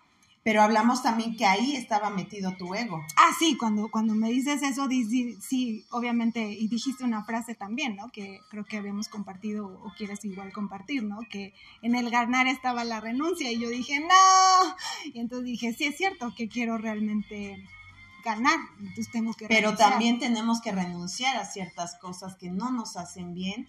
Pero 0.42 0.60
hablamos 0.60 1.02
también 1.02 1.34
que 1.34 1.46
ahí 1.46 1.76
estaba 1.76 2.10
metido 2.10 2.54
tu 2.58 2.74
ego. 2.74 3.02
Ah, 3.16 3.30
sí, 3.38 3.56
cuando, 3.56 3.90
cuando 3.90 4.14
me 4.14 4.28
dices 4.28 4.62
eso, 4.62 4.86
sí, 5.40 5.86
obviamente, 5.90 6.42
y 6.42 6.68
dijiste 6.68 7.04
una 7.04 7.24
frase 7.24 7.54
también, 7.54 7.96
¿no? 7.96 8.10
Que 8.10 8.40
creo 8.50 8.66
que 8.66 8.76
habíamos 8.76 9.08
compartido 9.08 9.80
o 9.82 9.94
quieres 9.96 10.22
igual 10.26 10.52
compartir, 10.52 11.04
¿no? 11.04 11.20
Que 11.30 11.54
en 11.80 11.94
el 11.94 12.10
ganar 12.10 12.48
estaba 12.48 12.84
la 12.84 13.00
renuncia 13.00 13.50
y 13.50 13.58
yo 13.58 13.70
dije, 13.70 14.00
no. 14.00 14.76
Y 15.14 15.20
entonces 15.20 15.46
dije, 15.46 15.72
sí, 15.72 15.86
es 15.86 15.96
cierto 15.96 16.34
que 16.36 16.50
quiero 16.50 16.76
realmente 16.76 17.66
ganar, 18.24 18.58
entonces 18.78 19.10
tengo 19.10 19.34
que 19.34 19.46
Pero 19.46 19.76
también 19.76 20.18
tenemos 20.18 20.60
que 20.60 20.72
renunciar 20.72 21.36
a 21.36 21.44
ciertas 21.44 21.96
cosas 21.96 22.36
que 22.36 22.50
no 22.50 22.70
nos 22.70 22.96
hacen 22.96 23.34
bien 23.34 23.68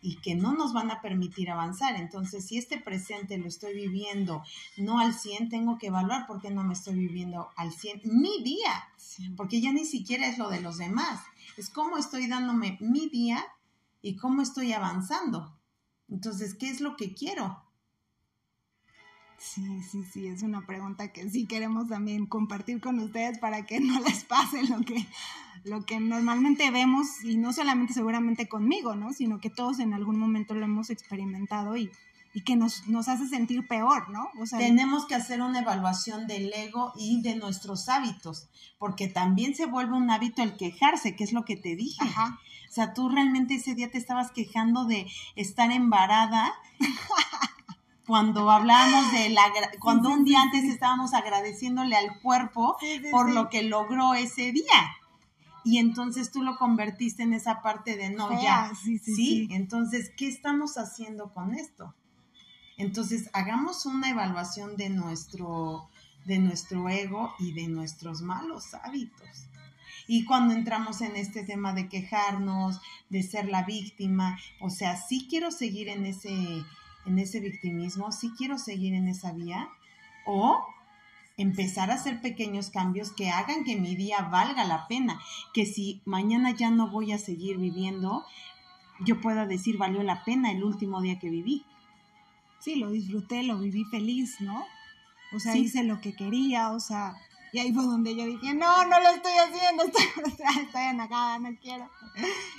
y 0.00 0.16
que 0.16 0.34
no 0.34 0.52
nos 0.52 0.72
van 0.72 0.90
a 0.90 1.00
permitir 1.00 1.50
avanzar. 1.50 1.94
Entonces, 1.94 2.46
si 2.46 2.58
este 2.58 2.78
presente 2.78 3.38
lo 3.38 3.46
estoy 3.46 3.74
viviendo 3.74 4.42
no 4.76 4.98
al 4.98 5.14
100, 5.14 5.48
tengo 5.48 5.78
que 5.78 5.86
evaluar 5.86 6.26
por 6.26 6.40
qué 6.40 6.50
no 6.50 6.64
me 6.64 6.74
estoy 6.74 6.94
viviendo 6.94 7.50
al 7.56 7.72
100 7.72 8.02
mi 8.04 8.42
día, 8.42 8.88
porque 9.36 9.60
ya 9.60 9.72
ni 9.72 9.84
siquiera 9.84 10.26
es 10.26 10.38
lo 10.38 10.50
de 10.50 10.60
los 10.60 10.78
demás, 10.78 11.20
es 11.56 11.70
cómo 11.70 11.98
estoy 11.98 12.26
dándome 12.26 12.78
mi 12.80 13.08
día 13.08 13.44
y 14.02 14.16
cómo 14.16 14.42
estoy 14.42 14.72
avanzando. 14.72 15.56
Entonces, 16.08 16.54
¿qué 16.54 16.68
es 16.68 16.80
lo 16.80 16.96
que 16.96 17.14
quiero? 17.14 17.61
Sí, 19.42 19.82
sí, 19.82 20.04
sí, 20.04 20.28
es 20.28 20.42
una 20.44 20.64
pregunta 20.66 21.12
que 21.12 21.28
sí 21.28 21.46
queremos 21.46 21.88
también 21.88 22.26
compartir 22.26 22.80
con 22.80 23.00
ustedes 23.00 23.38
para 23.38 23.66
que 23.66 23.80
no 23.80 24.00
les 24.00 24.24
pase 24.24 24.62
lo 24.62 24.80
que, 24.82 25.04
lo 25.64 25.84
que 25.84 25.98
normalmente 25.98 26.70
vemos 26.70 27.24
y 27.24 27.36
no 27.36 27.52
solamente 27.52 27.92
seguramente 27.92 28.48
conmigo, 28.48 28.94
¿no? 28.94 29.12
Sino 29.12 29.40
que 29.40 29.50
todos 29.50 29.80
en 29.80 29.94
algún 29.94 30.16
momento 30.16 30.54
lo 30.54 30.64
hemos 30.64 30.90
experimentado 30.90 31.76
y, 31.76 31.90
y 32.32 32.42
que 32.44 32.54
nos, 32.54 32.86
nos 32.86 33.08
hace 33.08 33.26
sentir 33.26 33.66
peor, 33.66 34.10
¿no? 34.10 34.30
O 34.40 34.46
sea, 34.46 34.60
Tenemos 34.60 35.06
que 35.06 35.16
hacer 35.16 35.42
una 35.42 35.58
evaluación 35.58 36.28
del 36.28 36.52
ego 36.54 36.92
y 36.96 37.20
de 37.22 37.34
nuestros 37.34 37.88
hábitos, 37.88 38.48
porque 38.78 39.08
también 39.08 39.56
se 39.56 39.66
vuelve 39.66 39.96
un 39.96 40.08
hábito 40.08 40.42
el 40.42 40.56
quejarse, 40.56 41.16
que 41.16 41.24
es 41.24 41.32
lo 41.32 41.44
que 41.44 41.56
te 41.56 41.74
dije. 41.74 41.98
Ajá. 42.00 42.38
O 42.70 42.72
sea, 42.72 42.94
tú 42.94 43.08
realmente 43.08 43.56
ese 43.56 43.74
día 43.74 43.90
te 43.90 43.98
estabas 43.98 44.30
quejando 44.30 44.84
de 44.84 45.06
estar 45.34 45.70
embarada 45.72 46.54
cuando 48.06 48.50
hablábamos 48.50 49.12
de 49.12 49.30
la, 49.30 49.42
cuando 49.78 50.10
un 50.10 50.24
día 50.24 50.42
antes 50.42 50.64
estábamos 50.64 51.14
agradeciéndole 51.14 51.96
al 51.96 52.20
cuerpo 52.20 52.76
por 53.10 53.30
lo 53.30 53.48
que 53.48 53.62
logró 53.62 54.14
ese 54.14 54.52
día. 54.52 54.96
Y 55.64 55.78
entonces 55.78 56.32
tú 56.32 56.42
lo 56.42 56.56
convertiste 56.56 57.22
en 57.22 57.34
esa 57.34 57.62
parte 57.62 57.96
de 57.96 58.10
no, 58.10 58.42
ya. 58.42 58.72
Sí, 58.74 58.98
sí, 58.98 59.48
entonces, 59.52 60.10
¿qué 60.16 60.26
estamos 60.26 60.76
haciendo 60.76 61.32
con 61.32 61.54
esto? 61.54 61.94
Entonces, 62.76 63.30
hagamos 63.32 63.86
una 63.86 64.10
evaluación 64.10 64.76
de 64.76 64.88
nuestro, 64.88 65.88
de 66.24 66.38
nuestro 66.40 66.88
ego 66.88 67.32
y 67.38 67.52
de 67.52 67.68
nuestros 67.68 68.22
malos 68.22 68.74
hábitos. 68.74 69.46
Y 70.08 70.24
cuando 70.24 70.52
entramos 70.52 71.00
en 71.00 71.14
este 71.14 71.44
tema 71.44 71.72
de 71.74 71.88
quejarnos, 71.88 72.80
de 73.08 73.22
ser 73.22 73.48
la 73.48 73.62
víctima, 73.62 74.36
o 74.60 74.68
sea, 74.68 74.96
sí 74.96 75.28
quiero 75.30 75.52
seguir 75.52 75.88
en 75.88 76.06
ese, 76.06 76.64
en 77.06 77.18
ese 77.18 77.40
victimismo, 77.40 78.12
si 78.12 78.30
quiero 78.30 78.58
seguir 78.58 78.94
en 78.94 79.08
esa 79.08 79.32
vía 79.32 79.68
o 80.26 80.64
empezar 81.36 81.90
a 81.90 81.94
hacer 81.94 82.20
pequeños 82.20 82.70
cambios 82.70 83.12
que 83.12 83.30
hagan 83.30 83.64
que 83.64 83.76
mi 83.76 83.96
día 83.96 84.22
valga 84.22 84.64
la 84.64 84.86
pena, 84.86 85.20
que 85.52 85.66
si 85.66 86.02
mañana 86.04 86.52
ya 86.52 86.70
no 86.70 86.90
voy 86.90 87.12
a 87.12 87.18
seguir 87.18 87.58
viviendo, 87.58 88.24
yo 89.00 89.20
pueda 89.20 89.46
decir 89.46 89.78
valió 89.78 90.02
la 90.02 90.24
pena 90.24 90.50
el 90.50 90.62
último 90.62 91.00
día 91.00 91.18
que 91.18 91.30
viví. 91.30 91.64
Sí, 92.60 92.76
lo 92.76 92.90
disfruté, 92.90 93.42
lo 93.42 93.58
viví 93.58 93.84
feliz, 93.84 94.40
¿no? 94.40 94.64
O 95.34 95.40
sea, 95.40 95.56
hice 95.56 95.82
lo 95.82 96.00
que 96.00 96.14
quería, 96.14 96.70
o 96.70 96.78
sea, 96.78 97.16
y 97.52 97.58
ahí 97.58 97.72
fue 97.72 97.84
donde 97.84 98.16
yo 98.16 98.24
dije, 98.24 98.54
no, 98.54 98.84
no 98.86 99.00
lo 99.00 99.10
estoy 99.10 99.32
haciendo, 99.32 99.84
estoy, 99.86 100.04
estoy 100.62 100.82
enojada, 100.82 101.38
no 101.38 101.50
quiero. 101.60 101.88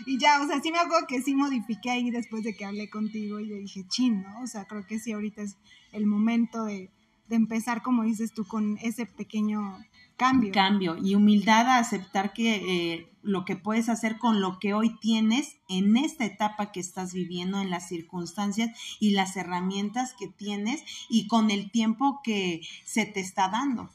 Y 0.06 0.20
ya, 0.20 0.42
o 0.42 0.48
sea, 0.48 0.62
sí 0.62 0.72
me 0.72 0.80
acuerdo 0.80 1.08
que 1.08 1.22
sí 1.22 1.34
modifiqué 1.36 1.90
ahí 1.90 2.12
después 2.12 2.44
de 2.44 2.56
que 2.56 2.66
hablé 2.66 2.90
contigo 2.90 3.40
y 3.40 3.50
yo 3.50 3.56
dije, 3.56 3.86
chin, 3.88 4.22
¿no? 4.22 4.42
O 4.42 4.48
sea, 4.48 4.66
creo 4.66 4.86
que 4.86 5.00
sí, 5.00 5.12
ahorita 5.12 5.42
es 5.42 5.58
el 5.92 6.06
momento 6.06 6.66
de, 6.66 6.92
de 7.28 7.36
empezar, 7.36 7.82
como 7.82 8.04
dices 8.04 8.34
tú, 8.34 8.46
con 8.46 8.78
ese 8.82 9.06
pequeño 9.06 9.80
cambio. 10.16 10.52
Cambio 10.54 10.96
y 10.98 11.16
humildad 11.16 11.68
a 11.68 11.80
aceptar 11.80 12.34
que 12.34 12.56
eh, 12.94 13.10
lo 13.24 13.46
que 13.46 13.56
puedes 13.56 13.90
hacer 13.90 14.20
con 14.20 14.42
lo 14.42 14.60
que 14.60 14.74
hoy 14.74 14.96
tienes 15.00 15.58
en 15.70 15.98
esta 15.98 16.26
etapa 16.26 16.72
que 16.72 16.80
estás 16.80 17.14
viviendo, 17.14 17.60
en 17.60 17.70
las 17.70 17.88
circunstancias 17.88 18.78
y 19.00 19.12
las 19.12 19.36
herramientas 19.38 20.14
que 20.18 20.28
tienes 20.28 20.84
y 21.10 21.28
con 21.28 21.50
el 21.50 21.72
tiempo 21.72 22.22
que 22.24 22.62
se 22.86 23.06
te 23.06 23.22
está 23.22 23.48
dando. 23.50 23.90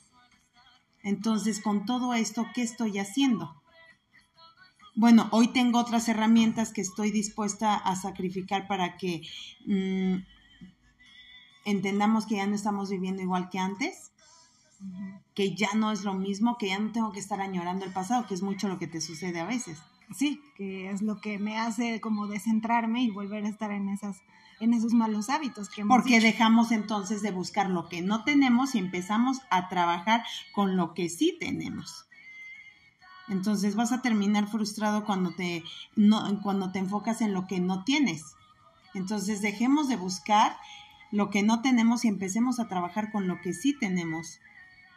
Entonces, 1.02 1.60
con 1.60 1.86
todo 1.86 2.14
esto, 2.14 2.46
¿qué 2.54 2.62
estoy 2.62 2.98
haciendo? 2.98 3.54
Bueno, 4.94 5.28
hoy 5.30 5.48
tengo 5.52 5.78
otras 5.78 6.08
herramientas 6.08 6.72
que 6.72 6.80
estoy 6.80 7.12
dispuesta 7.12 7.76
a 7.76 7.94
sacrificar 7.94 8.66
para 8.66 8.96
que 8.96 9.22
mm, 9.64 10.16
entendamos 11.64 12.26
que 12.26 12.36
ya 12.36 12.46
no 12.46 12.56
estamos 12.56 12.90
viviendo 12.90 13.22
igual 13.22 13.48
que 13.48 13.60
antes, 13.60 14.10
que 15.34 15.54
ya 15.54 15.74
no 15.74 15.92
es 15.92 16.02
lo 16.02 16.14
mismo, 16.14 16.58
que 16.58 16.68
ya 16.68 16.78
no 16.78 16.90
tengo 16.90 17.12
que 17.12 17.20
estar 17.20 17.40
añorando 17.40 17.84
el 17.84 17.92
pasado, 17.92 18.26
que 18.26 18.34
es 18.34 18.42
mucho 18.42 18.68
lo 18.68 18.78
que 18.78 18.88
te 18.88 19.00
sucede 19.00 19.38
a 19.38 19.44
veces. 19.44 19.78
Sí, 20.16 20.40
que 20.56 20.90
es 20.90 21.02
lo 21.02 21.20
que 21.20 21.38
me 21.38 21.58
hace 21.58 22.00
como 22.00 22.26
descentrarme 22.26 23.02
y 23.02 23.10
volver 23.10 23.44
a 23.44 23.48
estar 23.48 23.70
en 23.70 23.90
esas 23.90 24.20
en 24.60 24.74
esos 24.74 24.92
malos 24.92 25.30
hábitos 25.30 25.68
que 25.68 25.84
Porque 25.84 26.20
dejamos 26.20 26.72
entonces 26.72 27.22
de 27.22 27.30
buscar 27.30 27.70
lo 27.70 27.88
que 27.88 28.02
no 28.02 28.24
tenemos 28.24 28.74
y 28.74 28.78
empezamos 28.78 29.38
a 29.50 29.68
trabajar 29.68 30.24
con 30.52 30.76
lo 30.76 30.94
que 30.94 31.08
sí 31.08 31.36
tenemos. 31.38 32.06
Entonces 33.28 33.76
vas 33.76 33.92
a 33.92 34.02
terminar 34.02 34.48
frustrado 34.48 35.04
cuando 35.04 35.32
te, 35.32 35.62
no, 35.96 36.40
cuando 36.42 36.72
te 36.72 36.78
enfocas 36.78 37.20
en 37.20 37.34
lo 37.34 37.46
que 37.46 37.60
no 37.60 37.84
tienes. 37.84 38.24
Entonces 38.94 39.42
dejemos 39.42 39.88
de 39.88 39.96
buscar 39.96 40.56
lo 41.12 41.30
que 41.30 41.42
no 41.42 41.60
tenemos 41.60 42.04
y 42.04 42.08
empecemos 42.08 42.58
a 42.58 42.68
trabajar 42.68 43.12
con 43.12 43.28
lo 43.28 43.40
que 43.40 43.52
sí 43.52 43.76
tenemos. 43.78 44.40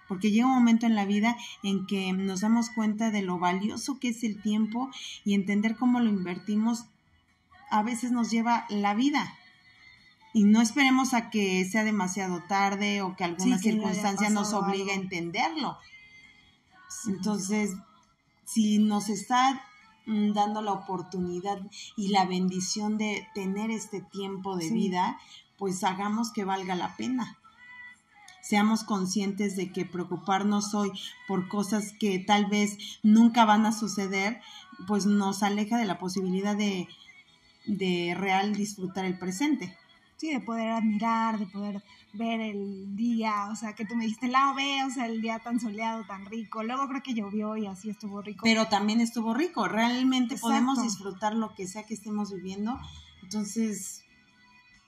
Porque 0.07 0.31
llega 0.31 0.47
un 0.47 0.53
momento 0.53 0.85
en 0.85 0.95
la 0.95 1.05
vida 1.05 1.37
en 1.63 1.85
que 1.87 2.11
nos 2.13 2.41
damos 2.41 2.69
cuenta 2.69 3.11
de 3.11 3.21
lo 3.21 3.37
valioso 3.37 3.99
que 3.99 4.09
es 4.09 4.23
el 4.23 4.41
tiempo 4.41 4.89
y 5.23 5.33
entender 5.33 5.75
cómo 5.75 5.99
lo 5.99 6.09
invertimos 6.09 6.85
a 7.69 7.83
veces 7.83 8.11
nos 8.11 8.29
lleva 8.29 8.65
la 8.69 8.93
vida 8.93 9.33
y 10.33 10.43
no 10.45 10.61
esperemos 10.61 11.13
a 11.13 11.29
que 11.29 11.65
sea 11.65 11.83
demasiado 11.83 12.41
tarde 12.47 13.01
o 13.01 13.15
que 13.15 13.23
alguna 13.23 13.57
circunstancia 13.57 14.29
nos 14.29 14.53
obligue 14.53 14.91
a 14.91 14.95
entenderlo. 14.95 15.77
Entonces, 17.07 17.71
si 18.45 18.79
nos 18.79 19.09
está 19.09 19.61
mm, 20.05 20.31
dando 20.33 20.61
la 20.61 20.71
oportunidad 20.71 21.59
y 21.97 22.09
la 22.09 22.25
bendición 22.25 22.97
de 22.97 23.27
tener 23.33 23.71
este 23.71 24.01
tiempo 24.01 24.55
de 24.55 24.69
vida, 24.69 25.19
pues 25.57 25.83
hagamos 25.83 26.31
que 26.31 26.45
valga 26.45 26.75
la 26.75 26.95
pena. 26.95 27.37
Seamos 28.41 28.83
conscientes 28.83 29.55
de 29.55 29.71
que 29.71 29.85
preocuparnos 29.85 30.73
hoy 30.73 30.91
por 31.27 31.47
cosas 31.47 31.93
que 31.99 32.19
tal 32.19 32.47
vez 32.47 32.77
nunca 33.03 33.45
van 33.45 33.65
a 33.65 33.71
suceder, 33.71 34.41
pues 34.87 35.05
nos 35.05 35.43
aleja 35.43 35.77
de 35.77 35.85
la 35.85 35.99
posibilidad 35.99 36.55
de, 36.55 36.87
de 37.65 38.15
real 38.17 38.55
disfrutar 38.55 39.05
el 39.05 39.19
presente 39.19 39.77
sí, 40.21 40.31
de 40.31 40.39
poder 40.39 40.69
admirar, 40.69 41.39
de 41.39 41.47
poder 41.47 41.83
ver 42.13 42.39
el 42.41 42.95
día, 42.95 43.47
o 43.51 43.55
sea, 43.55 43.73
que 43.73 43.85
tú 43.85 43.95
me 43.95 44.03
dijiste 44.03 44.27
la 44.27 44.53
B, 44.53 44.83
o 44.83 44.91
sea, 44.91 45.07
el 45.07 45.19
día 45.19 45.39
tan 45.39 45.59
soleado, 45.59 46.05
tan 46.05 46.27
rico. 46.27 46.61
Luego 46.61 46.87
creo 46.87 47.01
que 47.01 47.15
llovió 47.15 47.57
y 47.57 47.65
así 47.65 47.89
estuvo 47.89 48.21
rico. 48.21 48.41
Pero 48.43 48.67
también 48.67 49.01
estuvo 49.01 49.33
rico, 49.33 49.67
realmente 49.67 50.37
podemos 50.37 50.83
disfrutar 50.83 51.33
lo 51.33 51.55
que 51.55 51.67
sea 51.67 51.87
que 51.87 51.95
estemos 51.95 52.31
viviendo. 52.31 52.79
Entonces, 53.23 54.03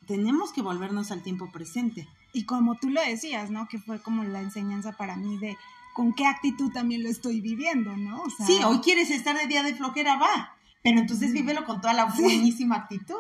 tenemos 0.06 0.54
que 0.54 0.62
volvernos 0.62 1.10
al 1.10 1.24
tiempo 1.24 1.52
presente. 1.52 2.08
Y 2.32 2.46
como 2.46 2.76
tú 2.76 2.92
lo 2.92 3.02
decías, 3.02 3.50
¿no? 3.50 3.68
Que 3.68 3.80
fue 3.80 4.00
como 4.04 4.24
la 4.24 4.40
enseñanza 4.40 4.92
para 4.92 5.16
mí 5.16 5.40
de 5.40 5.58
con 5.96 6.14
qué 6.14 6.28
actitud 6.28 6.72
también 6.72 7.02
lo 7.02 7.10
estoy 7.10 7.42
viviendo, 7.42 7.98
¿no? 7.98 8.24
sí, 8.46 8.60
hoy 8.66 8.80
quieres 8.80 9.10
estar 9.10 9.36
de 9.36 9.48
día 9.48 9.64
de 9.64 9.74
flojera, 9.74 10.18
va. 10.18 10.54
Pero 10.84 11.00
entonces 11.00 11.32
vívelo 11.32 11.66
con 11.66 11.82
toda 11.82 11.94
la 11.94 12.06
buenísima 12.06 12.76
actitud 12.76 13.16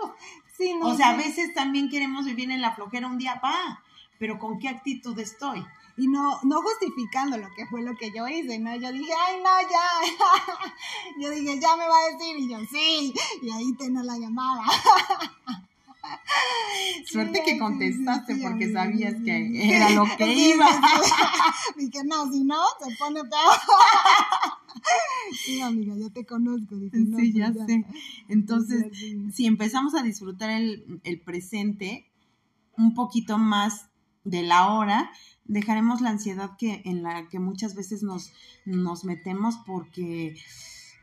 o 0.81 0.95
sea, 0.95 1.09
a 1.09 1.17
veces 1.17 1.53
también 1.53 1.89
queremos 1.89 2.25
vivir 2.25 2.51
en 2.51 2.61
la 2.61 2.73
flojera 2.73 3.07
un 3.07 3.17
día, 3.17 3.39
va, 3.43 3.83
pero 4.19 4.39
¿con 4.39 4.59
qué 4.59 4.69
actitud 4.69 5.17
estoy? 5.19 5.65
Y 5.95 6.07
no, 6.07 6.39
no 6.43 6.61
justificando 6.61 7.37
lo 7.37 7.53
que 7.55 7.67
fue 7.67 7.83
lo 7.83 7.95
que 7.95 8.11
yo 8.11 8.27
hice, 8.27 8.57
¿no? 8.57 8.75
Yo 8.75 8.91
dije, 8.91 9.11
ay, 9.27 9.37
no, 9.37 9.61
ya. 9.69 10.65
yo 11.19 11.29
dije, 11.29 11.59
ya 11.59 11.75
me 11.75 11.87
va 11.87 11.95
a 11.95 12.11
decir, 12.11 12.37
y 12.37 12.49
yo, 12.49 12.57
sí. 12.71 13.13
Y 13.43 13.51
ahí 13.51 13.73
tengo 13.73 14.01
la 14.01 14.17
llamada. 14.17 14.63
Suerte 17.05 17.43
que 17.45 17.59
contestaste 17.59 18.35
porque 18.37 18.71
sabías 18.73 19.15
que 19.23 19.51
era 19.75 19.89
lo 19.91 20.05
que 20.17 20.33
iba. 20.33 20.67
Dije, 21.75 22.01
no, 22.05 22.31
si 22.31 22.43
no, 22.43 22.63
se 22.83 22.95
pone 22.95 23.21
peor. 23.23 23.59
Sí, 25.45 25.61
amiga, 25.61 25.95
ya 25.97 26.09
te 26.09 26.25
conozco. 26.25 26.75
sí, 26.77 26.89
pues 27.11 27.33
ya, 27.33 27.51
sé. 27.53 27.85
Entonces, 28.27 28.85
si 29.33 29.45
empezamos 29.45 29.95
a 29.95 30.03
disfrutar 30.03 30.49
el, 30.51 31.01
el 31.03 31.19
presente 31.21 32.05
un 32.77 32.93
poquito 32.93 33.37
más 33.37 33.87
de 34.23 34.43
la 34.43 34.73
hora, 34.73 35.11
dejaremos 35.45 36.01
la 36.01 36.11
ansiedad 36.11 36.51
que 36.57 36.81
en 36.85 37.03
la 37.03 37.27
que 37.29 37.39
muchas 37.39 37.75
veces 37.75 38.03
nos, 38.03 38.31
nos 38.65 39.05
metemos 39.05 39.57
porque 39.65 40.35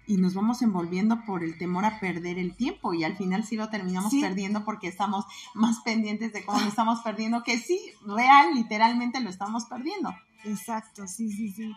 y 0.07 0.17
nos 0.17 0.35
vamos 0.35 0.61
envolviendo 0.63 1.25
por 1.25 1.45
el 1.45 1.57
temor 1.57 1.85
a 1.85 2.01
perder 2.01 2.37
el 2.37 2.57
tiempo 2.57 2.95
y 2.95 3.05
al 3.05 3.17
final 3.17 3.45
sí 3.45 3.55
lo 3.55 3.69
terminamos 3.69 4.13
perdiendo 4.21 4.65
porque 4.65 4.89
estamos 4.89 5.25
más 5.55 5.81
pendientes 5.85 6.33
de 6.33 6.45
cómo 6.45 6.59
lo 6.59 6.67
estamos 6.67 7.01
perdiendo, 7.01 7.45
que 7.45 7.59
sí, 7.59 7.93
real, 8.05 8.55
literalmente 8.55 9.21
lo 9.21 9.31
estamos 9.31 9.67
perdiendo. 9.67 10.13
Exacto, 10.45 11.07
sí, 11.07 11.31
sí, 11.31 11.53
sí. 11.53 11.73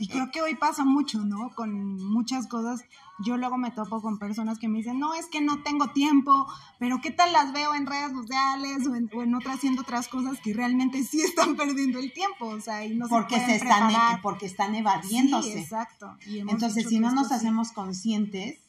Y 0.00 0.06
creo 0.06 0.30
que 0.30 0.40
hoy 0.40 0.54
pasa 0.54 0.84
mucho, 0.84 1.18
¿no? 1.24 1.50
Con 1.56 1.96
muchas 1.96 2.46
cosas. 2.46 2.82
Yo 3.18 3.36
luego 3.36 3.58
me 3.58 3.72
topo 3.72 4.00
con 4.00 4.18
personas 4.18 4.60
que 4.60 4.68
me 4.68 4.78
dicen, 4.78 5.00
no, 5.00 5.14
es 5.14 5.26
que 5.26 5.40
no 5.40 5.62
tengo 5.64 5.88
tiempo, 5.88 6.46
pero 6.78 7.00
¿qué 7.02 7.10
tal 7.10 7.32
las 7.32 7.52
veo 7.52 7.74
en 7.74 7.84
redes 7.84 8.12
sociales 8.12 8.86
o 8.86 8.94
en, 8.94 9.10
o 9.12 9.24
en 9.24 9.34
otras 9.34 9.56
haciendo 9.56 9.82
otras 9.82 10.06
cosas 10.06 10.38
que 10.40 10.54
realmente 10.54 11.02
sí 11.02 11.20
están 11.22 11.56
perdiendo 11.56 11.98
el 11.98 12.12
tiempo? 12.12 12.46
O 12.46 12.60
sea, 12.60 12.84
y 12.84 12.94
no 12.94 13.08
porque 13.08 13.40
se, 13.40 13.56
están 13.56 13.90
e, 13.90 14.20
porque 14.22 14.46
están 14.46 14.76
evadiéndose. 14.76 15.60
exacto. 15.60 16.16
Entonces, 16.26 16.88
si 16.88 17.00
no 17.00 17.10
nos 17.10 17.32
hacemos 17.32 17.72
conscientes, 17.72 18.60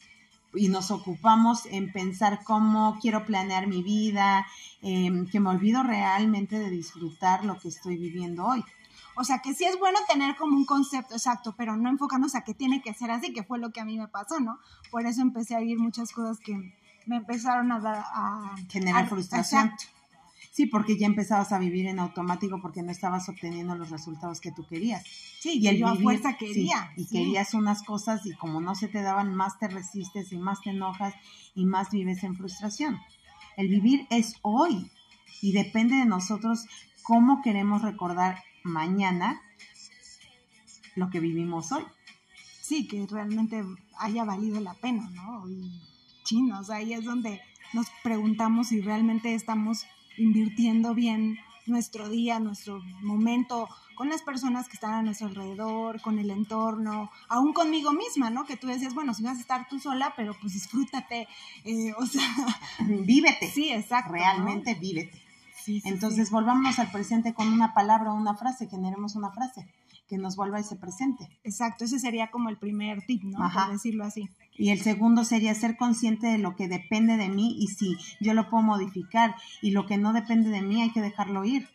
y 0.54 0.68
nos 0.68 0.90
ocupamos 0.90 1.66
en 1.66 1.92
pensar 1.92 2.40
cómo 2.44 2.98
quiero 3.00 3.24
planear 3.24 3.66
mi 3.66 3.82
vida, 3.82 4.46
em, 4.82 5.28
que 5.28 5.38
me 5.38 5.50
olvido 5.50 5.82
realmente 5.82 6.58
de 6.58 6.70
disfrutar 6.70 7.44
lo 7.44 7.58
que 7.58 7.68
estoy 7.68 7.96
viviendo 7.96 8.46
hoy. 8.46 8.64
O 9.16 9.24
sea, 9.24 9.40
que 9.40 9.54
sí 9.54 9.64
es 9.64 9.78
bueno 9.78 9.98
tener 10.08 10.36
como 10.36 10.56
un 10.56 10.64
concepto 10.64 11.14
exacto, 11.14 11.54
pero 11.56 11.76
no 11.76 11.88
enfocarnos 11.88 12.34
a 12.34 12.42
que 12.42 12.54
tiene 12.54 12.82
que 12.82 12.94
ser 12.94 13.10
así, 13.10 13.32
que 13.32 13.42
fue 13.42 13.58
lo 13.58 13.70
que 13.70 13.80
a 13.80 13.84
mí 13.84 13.98
me 13.98 14.08
pasó, 14.08 14.40
¿no? 14.40 14.58
Por 14.90 15.06
eso 15.06 15.20
empecé 15.20 15.54
a 15.54 15.60
vivir 15.60 15.78
muchas 15.78 16.12
cosas 16.12 16.38
que 16.38 16.74
me 17.06 17.16
empezaron 17.16 17.72
a 17.72 17.80
dar 17.80 18.04
a 18.06 18.56
generar 18.68 19.08
frustración. 19.08 19.72
Sí, 20.52 20.66
porque 20.66 20.98
ya 20.98 21.06
empezabas 21.06 21.52
a 21.52 21.58
vivir 21.58 21.86
en 21.86 22.00
automático 22.00 22.60
porque 22.60 22.82
no 22.82 22.90
estabas 22.90 23.28
obteniendo 23.28 23.76
los 23.76 23.90
resultados 23.90 24.40
que 24.40 24.50
tú 24.50 24.66
querías. 24.66 25.04
Sí, 25.38 25.58
y 25.60 25.68
el 25.68 25.78
yo 25.78 25.86
a 25.86 25.94
fuerza 25.94 26.36
quería. 26.36 26.90
y 26.96 27.06
querías 27.06 27.54
unas 27.54 27.82
cosas 27.82 28.26
y 28.26 28.34
como 28.34 28.60
no 28.60 28.74
se 28.74 28.88
te 28.88 29.00
daban, 29.00 29.34
más 29.34 29.58
te 29.58 29.68
resistes 29.68 30.32
y 30.32 30.38
más 30.38 30.60
te 30.60 30.70
enojas 30.70 31.14
y 31.54 31.66
más 31.66 31.90
vives 31.90 32.24
en 32.24 32.36
frustración. 32.36 32.98
El 33.56 33.68
vivir 33.68 34.06
es 34.10 34.34
hoy 34.42 34.90
y 35.40 35.52
depende 35.52 35.96
de 35.96 36.06
nosotros 36.06 36.66
cómo 37.02 37.42
queremos 37.42 37.82
recordar 37.82 38.42
mañana 38.62 39.40
lo 40.96 41.10
que 41.10 41.20
vivimos 41.20 41.72
hoy. 41.72 41.84
Sí, 42.60 42.86
que 42.86 43.06
realmente 43.06 43.64
haya 43.98 44.24
valido 44.24 44.60
la 44.60 44.74
pena, 44.74 45.08
¿no? 45.10 45.48
Y 45.48 45.70
chinos, 46.24 46.70
ahí 46.70 46.92
es 46.92 47.04
donde 47.04 47.40
nos 47.72 47.86
preguntamos 48.02 48.68
si 48.68 48.80
realmente 48.80 49.34
estamos 49.34 49.86
invirtiendo 50.16 50.94
bien 50.94 51.38
nuestro 51.66 52.08
día, 52.08 52.40
nuestro 52.40 52.80
momento 53.02 53.68
con 53.94 54.08
las 54.08 54.22
personas 54.22 54.66
que 54.66 54.74
están 54.74 54.92
a 54.92 55.02
nuestro 55.02 55.28
alrededor, 55.28 56.00
con 56.00 56.18
el 56.18 56.30
entorno, 56.30 57.10
aún 57.28 57.52
conmigo 57.52 57.92
misma, 57.92 58.30
¿no? 58.30 58.46
Que 58.46 58.56
tú 58.56 58.66
decías, 58.66 58.94
bueno, 58.94 59.12
si 59.12 59.22
vas 59.22 59.36
a 59.36 59.40
estar 59.40 59.68
tú 59.68 59.78
sola, 59.78 60.14
pero 60.16 60.34
pues 60.40 60.54
disfrútate, 60.54 61.28
eh, 61.64 61.92
o 61.98 62.06
sea, 62.06 62.22
vívete. 62.80 63.50
Sí, 63.50 63.70
exacto. 63.70 64.12
Realmente 64.12 64.74
vívete. 64.74 65.29
Entonces 65.66 66.30
volvamos 66.30 66.78
al 66.78 66.90
presente 66.90 67.34
con 67.34 67.48
una 67.52 67.74
palabra 67.74 68.12
o 68.12 68.16
una 68.16 68.34
frase, 68.34 68.68
generemos 68.68 69.16
una 69.16 69.30
frase 69.30 69.66
que 70.08 70.18
nos 70.18 70.34
vuelva 70.34 70.58
a 70.58 70.60
ese 70.60 70.74
presente. 70.74 71.28
Exacto, 71.44 71.84
ese 71.84 72.00
sería 72.00 72.30
como 72.32 72.48
el 72.48 72.58
primer 72.58 73.06
tip, 73.06 73.22
¿no? 73.22 73.38
Por 73.38 73.70
decirlo 73.70 74.04
así. 74.04 74.28
Y 74.56 74.70
el 74.70 74.80
segundo 74.80 75.24
sería 75.24 75.54
ser 75.54 75.76
consciente 75.76 76.26
de 76.26 76.38
lo 76.38 76.56
que 76.56 76.66
depende 76.66 77.16
de 77.16 77.28
mí 77.28 77.56
y 77.60 77.68
si 77.68 77.96
yo 78.20 78.34
lo 78.34 78.50
puedo 78.50 78.64
modificar 78.64 79.36
y 79.62 79.70
lo 79.70 79.86
que 79.86 79.98
no 79.98 80.12
depende 80.12 80.50
de 80.50 80.62
mí 80.62 80.82
hay 80.82 80.90
que 80.90 81.00
dejarlo 81.00 81.44
ir. 81.44 81.68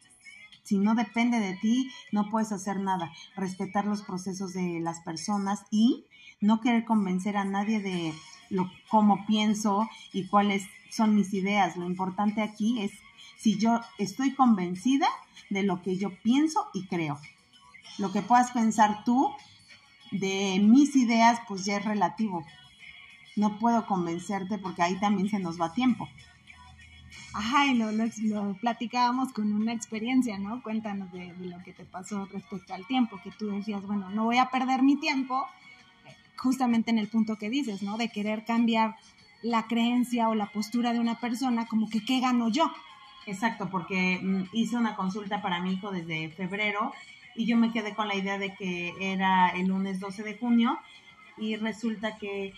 Si 0.64 0.80
no 0.80 0.96
depende 0.96 1.40
de 1.40 1.56
ti, 1.56 1.90
no 2.12 2.30
puedes 2.30 2.52
hacer 2.52 2.80
nada. 2.80 3.12
Respetar 3.38 3.86
los 3.86 4.02
procesos 4.02 4.54
de 4.54 4.80
las 4.82 5.00
personas 5.02 5.64
y 5.72 6.06
no 6.42 6.60
querer 6.60 6.84
convencer 6.86 7.38
a 7.38 7.46
nadie 7.46 7.80
de 7.80 8.14
lo 8.50 8.70
cómo 8.90 9.26
pienso 9.26 9.88
y 10.12 10.28
cuáles 10.28 10.64
son 10.90 11.16
mis 11.16 11.34
ideas. 11.34 11.78
Lo 11.78 11.86
importante 11.86 12.42
aquí 12.42 12.82
es 12.82 12.92
si 13.38 13.58
yo 13.58 13.82
estoy 13.98 14.34
convencida 14.34 15.08
de 15.50 15.64
lo 15.64 15.82
que 15.82 15.98
yo 15.98 16.10
pienso 16.22 16.68
y 16.74 16.86
creo. 16.86 17.20
Lo 17.98 18.12
que 18.12 18.22
puedas 18.22 18.52
pensar 18.52 19.04
tú 19.04 19.32
de 20.12 20.60
mis 20.62 20.96
ideas, 20.96 21.40
pues 21.48 21.66
ya 21.66 21.78
es 21.78 21.86
relativo. 21.86 22.46
No 23.36 23.60
puedo 23.60 23.86
convencerte 23.86 24.58
porque 24.58 24.82
ahí 24.82 25.00
también 25.00 25.30
se 25.30 25.40
nos 25.40 25.60
va 25.60 25.74
tiempo. 25.74 26.08
Ajá, 27.34 27.68
y 27.68 27.76
lo, 27.76 27.92
lo, 27.92 28.54
platicábamos 28.56 29.34
con 29.34 29.52
una 29.52 29.74
experiencia, 29.74 30.38
¿no? 30.38 30.64
Cuéntanos 30.64 31.12
de, 31.12 31.34
de, 31.34 31.46
lo 31.48 31.62
que 31.64 31.74
te 31.74 31.84
pasó 31.84 32.26
respecto 32.28 32.74
al 32.74 32.88
tiempo, 32.88 33.20
que 33.22 33.32
tú 33.32 33.48
decías, 33.48 33.86
bueno, 33.86 34.10
no 34.10 34.24
voy 34.24 34.38
a 34.38 34.50
perder 34.50 34.84
mi 34.84 34.96
tiempo, 34.96 35.46
justamente 36.38 36.92
en 36.92 36.98
el 36.98 37.10
punto 37.10 37.38
que 37.38 37.50
dices, 37.50 37.82
¿no? 37.84 37.98
De 37.98 38.08
querer 38.08 38.46
cambiar 38.46 38.96
la 39.42 39.68
creencia 39.68 40.30
o 40.30 40.36
la 40.36 40.48
postura 40.48 40.94
de 40.94 41.00
una 41.00 41.20
persona, 41.20 41.68
como 41.68 41.90
que, 41.90 42.06
¿qué 42.06 42.22
gano 42.22 42.48
yo? 42.50 42.72
Exacto, 43.26 43.70
porque 43.70 44.20
mm, 44.22 44.44
hice 44.54 44.78
una 44.78 44.96
consulta 44.96 45.42
para 45.42 45.60
mi 45.60 45.74
hijo 45.74 45.92
desde 45.92 46.30
febrero 46.30 46.94
y 47.36 47.46
yo 47.46 47.58
me 47.58 47.72
quedé 47.72 47.94
con 47.94 48.08
la 48.08 48.16
idea 48.16 48.38
de 48.38 48.54
que 48.54 48.94
era 49.00 49.50
el 49.50 49.68
lunes 49.68 50.00
12 50.00 50.24
de 50.24 50.38
junio 50.38 50.80
y 51.38 51.56
resulta 51.58 52.18
que 52.18 52.54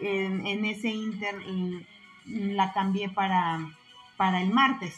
en, 0.00 0.64
ese 0.64 0.88
inter 0.88 1.36
mm, 1.36 2.50
la 2.54 2.72
cambié 2.72 3.08
para, 3.08 3.60
para 4.16 4.42
el 4.42 4.50
martes. 4.50 4.94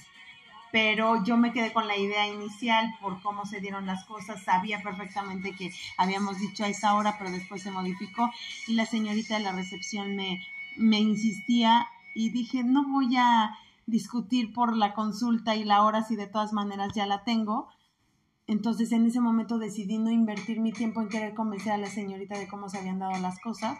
Pero 0.72 1.22
yo 1.22 1.36
me 1.36 1.52
quedé 1.52 1.72
con 1.72 1.86
la 1.86 1.96
idea 1.96 2.26
inicial 2.26 2.92
por 3.00 3.22
cómo 3.22 3.46
se 3.46 3.60
dieron 3.60 3.86
las 3.86 4.04
cosas. 4.06 4.42
Sabía 4.42 4.82
perfectamente 4.82 5.52
que 5.52 5.72
habíamos 5.96 6.40
dicho 6.40 6.64
a 6.64 6.68
esa 6.68 6.94
hora, 6.94 7.16
pero 7.16 7.30
después 7.30 7.62
se 7.62 7.70
modificó. 7.70 8.32
Y 8.66 8.74
la 8.74 8.84
señorita 8.84 9.38
de 9.38 9.44
la 9.44 9.52
recepción 9.52 10.16
me, 10.16 10.44
me 10.76 10.98
insistía 10.98 11.88
y 12.12 12.30
dije, 12.30 12.64
no 12.64 12.88
voy 12.88 13.16
a 13.16 13.56
discutir 13.86 14.52
por 14.52 14.76
la 14.76 14.94
consulta 14.94 15.56
y 15.56 15.64
la 15.64 15.82
hora 15.82 16.02
si 16.02 16.16
de 16.16 16.26
todas 16.26 16.52
maneras 16.52 16.92
ya 16.94 17.06
la 17.06 17.24
tengo. 17.24 17.68
Entonces 18.46 18.92
en 18.92 19.06
ese 19.06 19.20
momento 19.20 19.58
decidí 19.58 19.98
no 19.98 20.10
invertir 20.10 20.60
mi 20.60 20.72
tiempo 20.72 21.00
en 21.00 21.08
querer 21.08 21.34
convencer 21.34 21.72
a 21.72 21.78
la 21.78 21.88
señorita 21.88 22.38
de 22.38 22.48
cómo 22.48 22.68
se 22.68 22.78
habían 22.78 22.98
dado 22.98 23.18
las 23.20 23.40
cosas, 23.40 23.78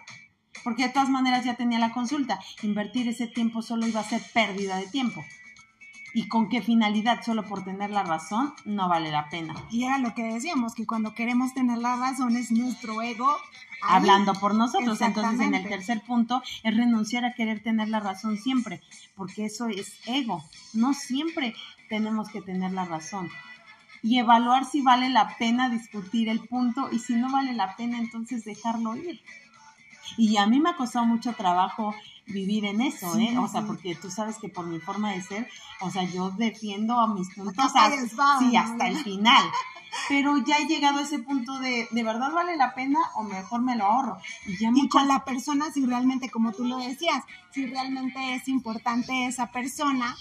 porque 0.63 0.85
de 0.85 0.93
todas 0.93 1.11
maneras 1.11 1.45
ya 1.45 1.57
tenía 1.57 1.79
la 1.79 1.93
consulta. 1.93 2.41
Invertir 2.63 3.09
ese 3.09 3.27
tiempo 3.27 3.63
solo 3.63 3.87
iba 3.87 4.01
a 4.01 4.05
ser 4.05 4.23
pérdida 4.33 4.77
de 4.77 4.87
tiempo. 4.87 5.23
¿Y 6.17 6.29
con 6.29 6.49
qué 6.49 6.63
finalidad? 6.63 7.23
Solo 7.25 7.45
por 7.45 7.65
tener 7.65 7.91
la 7.91 8.05
razón, 8.05 8.55
no 8.65 8.89
vale 8.89 9.11
la 9.11 9.29
pena. 9.29 9.53
Y 9.69 9.83
era 9.83 9.99
lo 9.99 10.15
que 10.15 10.23
decíamos, 10.23 10.73
que 10.75 10.87
cuando 10.87 11.13
queremos 11.13 11.53
tener 11.55 11.79
la 11.79 11.97
razón 11.97 12.37
es 12.37 12.53
nuestro 12.53 13.03
ego 13.03 13.37
hablando 13.83 14.33
por 14.35 14.55
nosotros. 14.55 15.01
Entonces, 15.01 15.41
en 15.41 15.55
el 15.55 15.69
tercer 15.69 16.03
punto 16.03 16.41
es 16.63 16.77
renunciar 16.77 17.25
a 17.25 17.35
querer 17.35 17.65
tener 17.65 17.89
la 17.89 17.99
razón 17.99 18.39
siempre, 18.39 18.81
porque 19.17 19.47
eso 19.47 19.67
es 19.67 19.99
ego. 20.07 20.45
No 20.73 20.95
siempre 20.95 21.53
tenemos 21.89 22.29
que 22.29 22.41
tener 22.41 22.71
la 22.71 22.85
razón. 22.85 23.29
Y 24.01 24.21
evaluar 24.21 24.67
si 24.67 24.83
vale 24.83 25.09
la 25.09 25.37
pena 25.37 25.69
discutir 25.69 26.29
el 26.29 26.41
punto 26.41 26.91
y 26.93 27.01
si 27.01 27.15
no 27.15 27.33
vale 27.33 27.55
la 27.55 27.75
pena, 27.75 27.99
entonces 27.99 28.45
dejarlo 28.45 28.95
ir. 28.95 29.21
Y 30.17 30.37
a 30.37 30.47
mí 30.47 30.61
me 30.61 30.71
ha 30.71 30.77
costado 30.77 31.07
mucho 31.07 31.33
trabajo 31.33 31.93
vivir 32.27 32.65
en 32.65 32.81
eso, 32.81 33.19
¿eh? 33.19 33.37
O 33.39 33.49
sea, 33.49 33.63
porque 33.63 33.95
tú 33.95 34.11
sabes 34.11 34.39
que 34.39 34.49
por 34.49 34.67
mi 34.67 34.81
forma 34.81 35.13
de 35.13 35.23
ser, 35.23 35.49
o 35.81 35.91
sea, 35.91 36.05
yo 36.05 36.31
defiendo 36.31 36.99
a 36.99 37.07
mis 37.07 37.29
puntos 37.35 37.57
hasta, 37.59 38.39
sí, 38.39 38.57
hasta 38.57 38.89
el 38.89 38.97
final. 38.97 39.45
Pero 40.09 40.37
ya 40.39 40.59
he 40.59 40.67
llegado 40.67 40.99
a 40.99 41.03
ese 41.03 41.21
punto 41.21 41.61
de, 41.61 41.87
¿de 41.91 42.03
verdad 42.03 42.33
vale 42.33 42.57
la 42.57 42.75
pena 42.75 42.99
o 43.15 43.23
mejor 43.23 43.63
me 43.63 43.77
lo 43.77 43.85
ahorro? 43.85 44.19
Y, 44.47 44.59
ya 44.59 44.71
y 44.75 44.89
con 44.89 45.07
la 45.07 45.25
persona, 45.25 45.71
si 45.73 45.87
realmente, 45.87 46.31
como 46.31 46.53
tú 46.53 46.65
lo 46.65 46.79
decías, 46.79 47.23
si 47.53 47.67
realmente 47.67 48.35
es 48.35 48.49
importante 48.49 49.27
esa 49.27 49.53
persona 49.53 50.17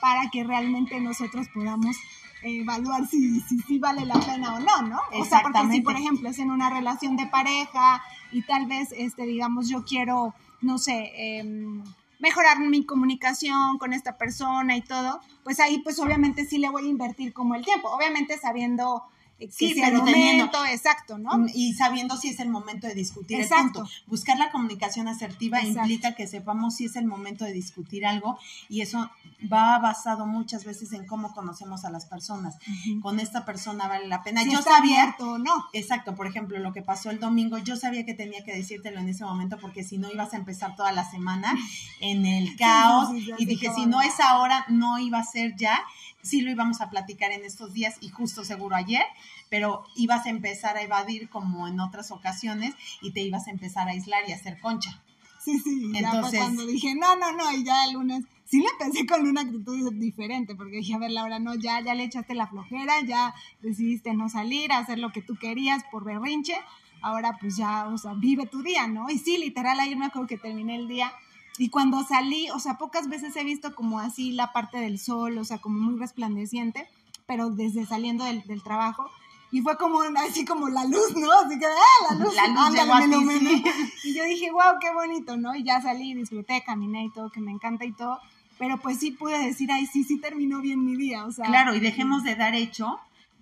para 0.00 0.30
que 0.30 0.44
realmente 0.44 0.98
nosotros 1.00 1.48
podamos 1.52 1.96
evaluar 2.42 3.06
si, 3.06 3.40
si, 3.40 3.58
si, 3.60 3.78
vale 3.78 4.06
la 4.06 4.14
pena 4.14 4.54
o 4.54 4.60
no, 4.60 4.82
¿no? 4.82 5.00
O 5.12 5.24
sea, 5.24 5.42
porque 5.42 5.60
si, 5.72 5.80
por 5.80 5.96
ejemplo, 5.96 6.28
es 6.28 6.38
en 6.38 6.50
una 6.50 6.70
relación 6.70 7.16
de 7.16 7.26
pareja 7.26 8.02
y 8.32 8.42
tal 8.42 8.66
vez, 8.66 8.90
este, 8.92 9.24
digamos, 9.24 9.68
yo 9.68 9.84
quiero 9.84 10.34
no 10.60 10.78
sé, 10.78 11.12
em, 11.14 11.82
mejorar 12.18 12.58
mi 12.60 12.84
comunicación 12.84 13.78
con 13.78 13.92
esta 13.92 14.18
persona 14.18 14.76
y 14.76 14.82
todo, 14.82 15.20
pues 15.44 15.60
ahí 15.60 15.78
pues 15.78 15.98
obviamente 16.00 16.44
sí 16.44 16.58
le 16.58 16.68
voy 16.68 16.86
a 16.86 16.88
invertir 16.88 17.32
como 17.32 17.54
el 17.54 17.64
tiempo, 17.64 17.88
obviamente 17.88 18.38
sabiendo 18.38 19.04
sí, 19.50 19.80
el 19.80 19.94
momento, 19.94 20.64
exacto, 20.64 21.16
¿no? 21.18 21.38
Mm, 21.38 21.50
y 21.54 21.72
sabiendo 21.74 22.16
si 22.16 22.28
es 22.28 22.40
el 22.40 22.48
momento 22.48 22.86
de 22.86 22.94
discutir 22.94 23.40
el 23.40 23.48
punto. 23.48 23.88
Buscar 24.06 24.36
la 24.38 24.50
comunicación 24.50 25.06
asertiva 25.06 25.62
implica 25.62 26.14
que 26.14 26.26
sepamos 26.26 26.76
si 26.76 26.86
es 26.86 26.96
el 26.96 27.06
momento 27.06 27.44
de 27.44 27.52
discutir 27.52 28.04
algo 28.04 28.38
y 28.68 28.80
eso 28.80 29.10
va 29.52 29.78
basado 29.78 30.26
muchas 30.26 30.64
veces 30.64 30.92
en 30.92 31.06
cómo 31.06 31.32
conocemos 31.32 31.84
a 31.84 31.90
las 31.90 32.06
personas. 32.06 32.56
Con 33.00 33.20
esta 33.20 33.44
persona 33.44 33.86
vale 33.86 34.08
la 34.08 34.22
pena. 34.22 34.42
yo 34.44 34.60
sabía, 34.62 35.16
no. 35.20 35.66
Exacto, 35.72 36.16
por 36.16 36.26
ejemplo, 36.26 36.58
lo 36.58 36.72
que 36.72 36.82
pasó 36.82 37.10
el 37.10 37.20
domingo, 37.20 37.58
yo 37.58 37.76
sabía 37.76 38.04
que 38.04 38.14
tenía 38.14 38.44
que 38.44 38.54
decírtelo 38.54 38.98
en 38.98 39.08
ese 39.08 39.24
momento 39.24 39.58
porque 39.60 39.84
si 39.84 39.98
no 39.98 40.10
ibas 40.10 40.34
a 40.34 40.36
empezar 40.36 40.74
toda 40.74 40.90
la 40.92 41.08
semana 41.08 41.56
en 42.00 42.26
el 42.26 42.56
caos 42.56 43.10
y 43.38 43.46
dije, 43.46 43.70
si 43.74 43.86
no 43.86 44.02
es 44.02 44.18
ahora, 44.20 44.64
no 44.68 44.98
iba 44.98 45.18
a 45.18 45.24
ser 45.24 45.54
ya 45.56 45.80
sí 46.22 46.42
lo 46.42 46.50
íbamos 46.50 46.80
a 46.80 46.90
platicar 46.90 47.32
en 47.32 47.44
estos 47.44 47.72
días 47.72 47.96
y 48.00 48.08
justo 48.08 48.44
seguro 48.44 48.76
ayer, 48.76 49.04
pero 49.50 49.84
ibas 49.96 50.26
a 50.26 50.30
empezar 50.30 50.76
a 50.76 50.82
evadir 50.82 51.28
como 51.28 51.68
en 51.68 51.80
otras 51.80 52.10
ocasiones 52.10 52.74
y 53.00 53.12
te 53.12 53.20
ibas 53.20 53.46
a 53.46 53.50
empezar 53.50 53.88
a 53.88 53.92
aislar 53.92 54.22
y 54.28 54.32
a 54.32 54.36
hacer 54.36 54.60
concha. 54.60 55.02
Sí, 55.44 55.58
sí, 55.60 55.92
entonces 55.94 56.40
cuando 56.40 56.66
dije, 56.66 56.94
no, 56.94 57.16
no, 57.16 57.32
no, 57.32 57.52
y 57.52 57.64
ya 57.64 57.84
el 57.86 57.94
lunes 57.94 58.24
sí 58.44 58.60
le 58.60 58.68
pensé 58.78 59.06
con 59.06 59.26
una 59.26 59.42
actitud 59.42 59.92
diferente, 59.94 60.54
porque 60.54 60.78
dije, 60.78 60.94
a 60.94 60.98
ver, 60.98 61.12
Laura, 61.12 61.38
no, 61.38 61.54
ya, 61.54 61.80
ya 61.80 61.94
le 61.94 62.04
echaste 62.04 62.34
la 62.34 62.46
flojera, 62.46 63.00
ya 63.02 63.34
decidiste 63.62 64.14
no 64.14 64.28
salir, 64.28 64.72
hacer 64.72 64.98
lo 64.98 65.12
que 65.12 65.22
tú 65.22 65.36
querías 65.36 65.84
por 65.90 66.04
berrinche, 66.04 66.56
ahora 67.00 67.36
pues 67.40 67.56
ya, 67.56 67.86
o 67.86 67.98
sea, 67.98 68.14
vive 68.14 68.46
tu 68.46 68.62
día, 68.62 68.88
¿no? 68.88 69.08
Y 69.10 69.18
sí, 69.18 69.38
literal, 69.38 69.78
ayer 69.80 69.96
me 69.96 70.06
acuerdo 70.06 70.28
que 70.28 70.38
terminé 70.38 70.76
el 70.76 70.88
día 70.88 71.12
y 71.58 71.70
cuando 71.70 72.04
salí, 72.04 72.48
o 72.50 72.60
sea, 72.60 72.78
pocas 72.78 73.08
veces 73.08 73.34
he 73.34 73.42
visto 73.42 73.74
como 73.74 73.98
así 73.98 74.30
la 74.30 74.52
parte 74.52 74.78
del 74.78 74.98
sol, 74.98 75.36
o 75.38 75.44
sea, 75.44 75.58
como 75.58 75.80
muy 75.80 75.98
resplandeciente, 75.98 76.88
pero 77.26 77.50
desde 77.50 77.84
saliendo 77.84 78.24
del, 78.24 78.62
trabajo. 78.62 79.10
Y 79.50 79.62
fue 79.62 79.76
como 79.78 80.00
así 80.02 80.44
como 80.44 80.68
la 80.68 80.84
luz, 80.84 81.16
¿no? 81.16 81.32
Así 81.32 81.58
que, 81.58 81.66
¡ah, 81.66 82.10
la 82.10 82.16
luz! 82.18 82.34
La 82.34 82.48
luz 82.48 82.58
ándale, 82.58 82.92
a 82.92 83.00
me 83.00 83.06
lo 83.08 83.18
ti, 83.20 83.38
sí. 83.38 83.64
Y 84.04 84.14
yo 84.14 84.24
dije, 84.24 84.50
wow, 84.50 84.78
qué 84.80 84.92
bonito, 84.92 85.36
¿no? 85.36 85.54
Y 85.54 85.64
ya 85.64 85.80
salí, 85.80 86.14
disfruté, 86.14 86.62
caminé 86.64 87.06
y 87.06 87.10
todo, 87.10 87.30
que 87.30 87.40
me 87.40 87.50
encanta 87.50 87.84
y 87.84 87.92
todo. 87.92 88.20
Pero 88.58 88.78
pues 88.78 88.98
sí 88.98 89.12
pude 89.12 89.38
decir, 89.38 89.70
ay, 89.72 89.86
sí, 89.86 90.04
sí 90.04 90.20
terminó 90.20 90.60
bien 90.60 90.84
mi 90.84 90.96
día, 90.96 91.24
o 91.24 91.32
sea. 91.32 91.46
Claro, 91.46 91.74
y 91.74 91.80
dejemos 91.80 92.24
de 92.24 92.34
dar 92.34 92.54
hecho 92.54 92.98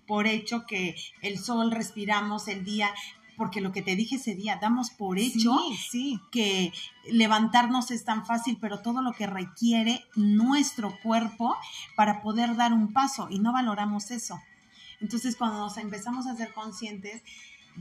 por 0.07 0.27
hecho 0.27 0.65
que 0.65 0.95
el 1.21 1.37
sol 1.37 1.71
respiramos 1.71 2.47
el 2.47 2.63
día, 2.63 2.89
porque 3.35 3.59
lo 3.59 3.71
que 3.71 3.81
te 3.81 3.95
dije 3.95 4.15
ese 4.15 4.35
día, 4.35 4.57
damos 4.61 4.89
por 4.89 5.19
hecho 5.19 5.57
Sí, 5.75 5.77
sí. 5.89 6.19
que 6.31 6.71
levantarnos 7.11 7.91
es 7.91 8.05
tan 8.05 8.25
fácil, 8.25 8.57
pero 8.61 8.79
todo 8.79 9.01
lo 9.01 9.11
que 9.11 9.27
requiere 9.27 10.05
nuestro 10.15 10.97
cuerpo 11.03 11.55
para 11.95 12.21
poder 12.21 12.55
dar 12.55 12.71
un 12.71 12.93
paso 12.93 13.27
y 13.29 13.39
no 13.39 13.51
valoramos 13.51 14.11
eso. 14.11 14.39
Entonces, 14.99 15.35
cuando 15.35 15.59
nos 15.59 15.77
empezamos 15.77 16.27
a 16.27 16.35
ser 16.35 16.53
conscientes, 16.53 17.21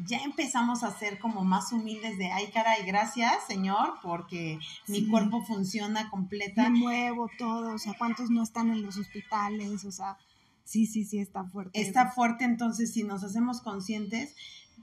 ya 0.05 0.19
empezamos 0.19 0.83
a 0.83 0.97
ser 0.97 1.19
como 1.19 1.45
más 1.45 1.73
humildes 1.73 2.19
de, 2.19 2.31
ay, 2.31 2.49
caray, 2.53 2.85
gracias, 2.85 3.47
Señor, 3.47 3.95
porque 4.03 4.59
mi 4.87 5.09
cuerpo 5.09 5.43
funciona 5.45 6.11
completa. 6.11 6.69
Me 6.69 6.79
muevo 6.79 7.31
todo, 7.39 7.75
o 7.75 7.79
sea, 7.79 7.95
cuántos 7.97 8.31
no 8.31 8.43
están 8.43 8.71
en 8.71 8.83
los 8.83 8.99
hospitales, 8.99 9.85
o 9.85 9.93
sea, 9.93 10.19
sí, 10.65 10.87
sí, 10.87 11.05
sí, 11.05 11.19
está 11.19 11.45
fuerte. 11.45 11.81
Está 11.81 12.11
fuerte, 12.11 12.45
entonces, 12.45 12.93
si 12.93 13.05
nos 13.05 13.25
hacemos 13.25 13.63
conscientes, 13.63 14.35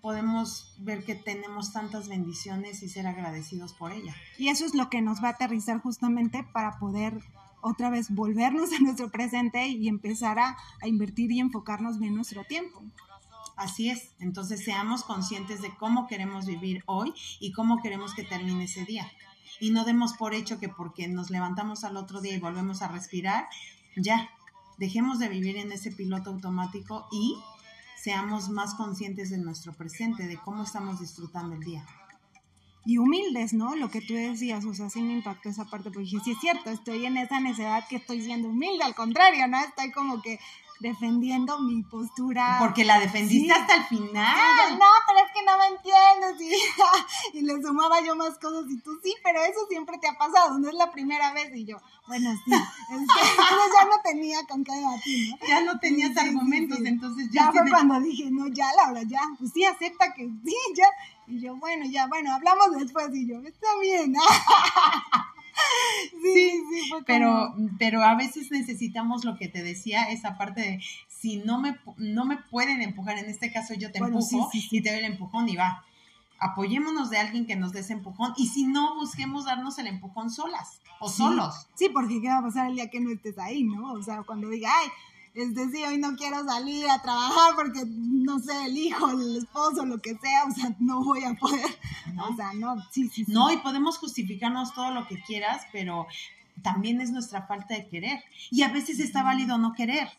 podemos 0.02 0.76
ver 0.80 1.06
que 1.06 1.16
tenemos 1.16 1.72
tantas 1.72 2.10
bendiciones 2.10 2.82
y 2.82 2.90
ser 2.90 3.06
agradecidos 3.08 3.74
por 3.74 3.92
ella. 3.92 4.16
Y 4.38 4.50
eso 4.50 4.66
es 4.66 4.74
lo 4.74 4.90
que 4.90 5.02
nos 5.02 5.24
va 5.24 5.30
a 5.30 5.32
aterrizar 5.32 5.80
justamente 5.80 6.44
para 6.44 6.80
poder 6.80 7.22
otra 7.64 7.90
vez 7.90 8.14
volvernos 8.14 8.72
a 8.74 8.80
nuestro 8.80 9.10
presente 9.10 9.68
y 9.68 9.88
empezar 9.88 10.38
a, 10.38 10.58
invertir 10.84 11.32
y 11.32 11.40
enfocarnos 11.40 11.98
bien 11.98 12.14
nuestro 12.16 12.44
tiempo. 12.44 12.84
Así 13.56 13.90
es, 13.90 14.12
entonces 14.20 14.64
seamos 14.64 15.04
conscientes 15.04 15.62
de 15.62 15.74
cómo 15.76 16.08
queremos 16.08 16.46
vivir 16.46 16.84
hoy 16.86 17.14
y 17.40 17.52
cómo 17.54 17.82
queremos 17.82 18.14
que 18.14 18.24
termine 18.24 18.66
ese 18.66 18.84
día. 18.84 19.10
Y 19.60 19.72
no 19.72 19.86
demos 19.86 20.14
por 20.14 20.34
hecho 20.34 20.60
que 20.60 20.70
porque 20.70 21.08
nos 21.08 21.30
levantamos 21.30 21.84
al 21.84 21.96
otro 21.96 22.20
día 22.20 22.36
y 22.36 22.40
volvemos 22.40 22.82
a 22.82 22.90
respirar, 22.90 23.48
ya, 23.96 24.30
dejemos 24.78 25.20
de 25.20 25.30
vivir 25.30 25.58
en 25.58 25.72
ese 25.72 25.92
piloto 25.92 26.32
automático 26.32 27.08
y 27.12 27.38
seamos 27.96 28.50
más 28.50 28.74
conscientes 28.74 29.30
de 29.30 29.38
nuestro 29.38 29.72
presente, 29.74 30.28
de 30.28 30.38
cómo 30.38 30.64
estamos 30.64 31.00
disfrutando 31.00 31.56
el 31.56 31.62
día. 31.62 31.86
Y 32.86 32.98
humildes, 32.98 33.54
¿no? 33.54 33.76
Lo 33.76 33.90
que 33.90 34.02
tú 34.02 34.14
decías, 34.14 34.66
o 34.66 34.74
sea, 34.74 34.90
sí 34.90 35.02
me 35.02 35.14
impactó 35.14 35.50
esa 35.50 35.66
parte, 35.66 35.90
porque 35.90 36.06
dije, 36.06 36.18
sí 36.24 36.32
es 36.32 36.40
cierto, 36.40 36.70
estoy 36.70 37.06
en 37.06 37.18
esa 37.18 37.40
necedad 37.40 37.88
que 37.88 37.96
estoy 37.96 38.22
siendo 38.22 38.50
humilde, 38.50 38.84
al 38.84 38.94
contrario, 38.94 39.48
¿no? 39.48 39.58
Estoy 39.60 39.92
como 39.92 40.22
que 40.22 40.40
defendiendo 40.80 41.60
mi 41.60 41.84
postura. 41.84 42.58
Porque 42.60 42.84
la 42.84 43.00
defendiste 43.00 43.54
Sí. 43.54 43.60
hasta 43.60 43.76
el 43.76 43.84
final. 43.86 44.78
no, 44.80 44.86
pero 45.08 45.20
es 45.26 45.32
que 45.34 45.46
no 45.46 45.58
me 45.58 45.68
entiendes. 45.68 46.42
Y, 47.34 47.40
y 47.40 47.42
le 47.42 47.62
sumaba 47.62 48.02
yo 48.02 48.16
más 48.16 48.38
cosas 48.40 48.66
y 48.70 48.78
tú 48.82 48.92
sí, 49.04 49.14
pero 49.24 49.42
eso 49.44 49.66
siempre 49.70 49.98
te 49.98 50.08
ha 50.08 50.18
pasado, 50.18 50.58
no 50.60 50.68
es 50.70 50.76
la 50.76 50.92
primera 50.92 51.32
vez. 51.34 51.56
Y 51.56 51.66
yo, 51.66 51.78
bueno, 52.08 52.32
sí. 52.46 52.52
Es 52.52 52.58
que 52.90 52.94
entonces 52.96 53.74
ya 53.80 53.86
no 53.86 54.02
tenía 54.04 54.38
con 54.48 54.64
qué 54.64 54.72
debatir, 54.74 55.30
¿no? 55.30 55.48
Ya 55.48 55.62
no 55.62 55.80
tenías 55.80 56.12
Sí, 56.14 56.20
argumentos, 56.20 56.80
entonces 56.84 57.30
Ya 57.32 57.46
ya, 57.46 57.52
fue 57.52 57.70
cuando 57.70 58.00
dije, 58.02 58.30
no, 58.32 58.48
ya, 58.48 58.66
Laura, 58.76 59.02
ya, 59.04 59.22
pues 59.40 59.52
sí, 59.54 59.64
acepta 59.66 60.14
que 60.14 60.24
sí, 60.46 60.56
ya. 60.76 60.88
Y 61.28 61.40
yo, 61.40 61.56
bueno, 61.56 61.86
ya, 61.86 62.08
bueno, 62.08 62.34
hablamos 62.34 62.72
después. 62.78 63.08
Y 63.14 63.28
yo, 63.28 63.40
está 63.42 63.68
bien. 63.82 64.14
sí, 66.12 66.52
sí, 66.52 66.90
fue 66.90 66.98
como- 66.98 67.06
pero, 67.06 67.54
pero 67.80 68.04
a 68.04 68.16
veces 68.16 68.52
necesitamos 68.52 69.24
lo 69.26 69.38
que 69.38 69.48
te 69.48 69.64
decía, 69.64 70.04
esa 70.06 70.38
parte 70.38 70.62
de 70.62 70.84
si 71.08 71.38
no 71.38 71.60
me, 71.60 71.78
no 71.98 72.26
me 72.26 72.38
pueden 72.38 72.82
empujar, 72.82 73.18
en 73.18 73.30
este 73.30 73.52
caso 73.52 73.74
yo 73.74 73.92
te 73.92 74.00
Bueno, 74.00 74.20
empujo 74.20 74.50
sí, 74.52 74.62
sí, 74.62 74.68
sí. 74.70 74.78
y 74.78 74.82
te 74.82 74.90
doy 74.92 75.00
el 75.00 75.06
empujón 75.06 75.48
y 75.50 75.56
va. 75.56 75.84
Apoyémonos 76.40 77.10
de 77.10 77.18
alguien 77.18 77.46
que 77.46 77.56
nos 77.56 77.72
dé 77.72 77.80
ese 77.80 77.94
empujón 77.94 78.34
y 78.36 78.48
si 78.48 78.66
no, 78.66 78.96
busquemos 78.96 79.46
darnos 79.46 79.78
el 79.80 79.88
empujón 79.88 80.30
solas 80.30 80.82
o 81.00 81.10
solos. 81.10 81.68
Sí, 81.76 81.88
porque 81.94 82.22
¿qué 82.22 82.28
va 82.28 82.40
a 82.40 82.42
pasar 82.42 82.68
el 82.68 82.76
día 82.76 82.90
que 82.90 83.00
no 83.00 83.12
estés 83.12 83.38
ahí, 83.38 83.64
no? 83.64 83.94
O 83.94 84.04
sea, 84.04 84.24
cuando 84.24 84.50
diga, 84.50 84.70
ay, 84.82 84.88
este 85.34 85.70
sí, 85.72 85.84
hoy 85.84 85.98
no 85.98 86.16
quiero 86.16 86.44
salir 86.46 86.88
a 86.90 87.02
trabajar 87.02 87.56
porque, 87.56 87.84
no 87.88 88.40
sé, 88.40 88.66
el 88.66 88.78
hijo, 88.78 89.10
el 89.10 89.38
esposo, 89.38 89.86
lo 89.86 90.00
que 90.00 90.16
sea, 90.16 90.46
o 90.46 90.52
sea, 90.52 90.76
no 90.80 91.04
voy 91.04 91.24
a 91.24 91.34
poder. 91.34 91.66
¿no? 92.14 92.28
O 92.28 92.36
sea, 92.36 92.54
no, 92.54 92.76
sí, 92.92 93.10
sí, 93.10 93.26
sí. 93.26 93.32
No, 93.32 93.52
y 93.52 93.58
podemos 93.58 93.98
justificarnos 93.98 94.74
todo 94.74 94.92
lo 94.92 95.08
que 95.08 95.20
quieras, 95.22 95.64
pero 95.72 96.06
también 96.62 97.02
es 97.02 97.12
nuestra 97.12 97.48
falta 97.48 97.74
de 97.74 97.88
querer. 97.88 98.24
Y 98.52 98.62
a 98.62 98.70
veces 98.70 99.00
está 99.00 99.24
válido 99.24 99.58
no 99.58 99.74
querer. 99.74 100.10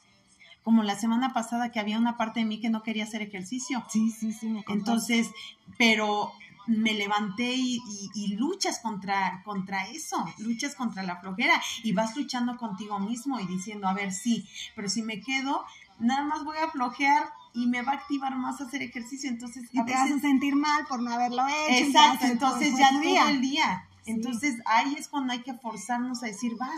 Como 0.64 0.82
la 0.82 0.96
semana 0.96 1.34
pasada 1.34 1.70
que 1.70 1.78
había 1.78 1.98
una 1.98 2.16
parte 2.16 2.40
de 2.40 2.46
mí 2.46 2.58
que 2.58 2.70
no 2.70 2.82
quería 2.82 3.04
hacer 3.04 3.20
ejercicio. 3.20 3.84
Sí, 3.90 4.10
sí, 4.10 4.32
sí, 4.32 4.48
me. 4.48 4.64
Entonces, 4.68 5.30
pero 5.76 6.32
me 6.66 6.92
levanté 6.94 7.54
y, 7.54 7.76
y- 7.76 8.10
y 8.14 8.28
luchas 8.36 8.80
contra, 8.80 9.42
contra 9.44 9.86
eso, 9.88 10.24
luchas 10.38 10.74
contra 10.74 11.02
la 11.02 11.16
flojera 11.20 11.60
y 11.82 11.92
vas 11.92 12.16
luchando 12.16 12.56
contigo 12.56 12.98
mismo 12.98 13.38
y 13.40 13.46
diciendo, 13.46 13.86
a 13.88 13.94
ver, 13.94 14.12
sí, 14.12 14.48
pero 14.74 14.88
si 14.88 15.02
me 15.02 15.20
quedo, 15.20 15.64
nada 15.98 16.24
más 16.24 16.44
voy 16.44 16.56
a 16.58 16.70
flojear 16.70 17.24
y 17.52 17.66
me 17.66 17.82
va 17.82 17.92
a 17.92 17.96
activar 17.96 18.34
más 18.36 18.60
hacer 18.60 18.82
ejercicio. 18.82 19.30
Entonces, 19.30 19.64
y 19.72 19.84
te 19.84 19.92
vas 19.92 20.00
a 20.00 20.04
veces- 20.06 20.22
sentir 20.22 20.56
mal 20.56 20.86
por 20.86 21.00
no 21.00 21.12
haberlo 21.12 21.46
hecho. 21.46 21.84
Exacto, 21.86 22.26
entonces 22.26 22.70
fue 22.72 22.80
ya 22.80 22.90
tu 22.90 23.02
todo 23.02 23.28
el 23.28 23.40
día. 23.40 23.86
Sí. 24.04 24.10
Entonces 24.10 24.56
ahí 24.66 24.94
es 24.98 25.08
cuando 25.08 25.32
hay 25.32 25.40
que 25.42 25.54
forzarnos 25.54 26.22
a 26.22 26.26
decir, 26.26 26.52
va. 26.60 26.70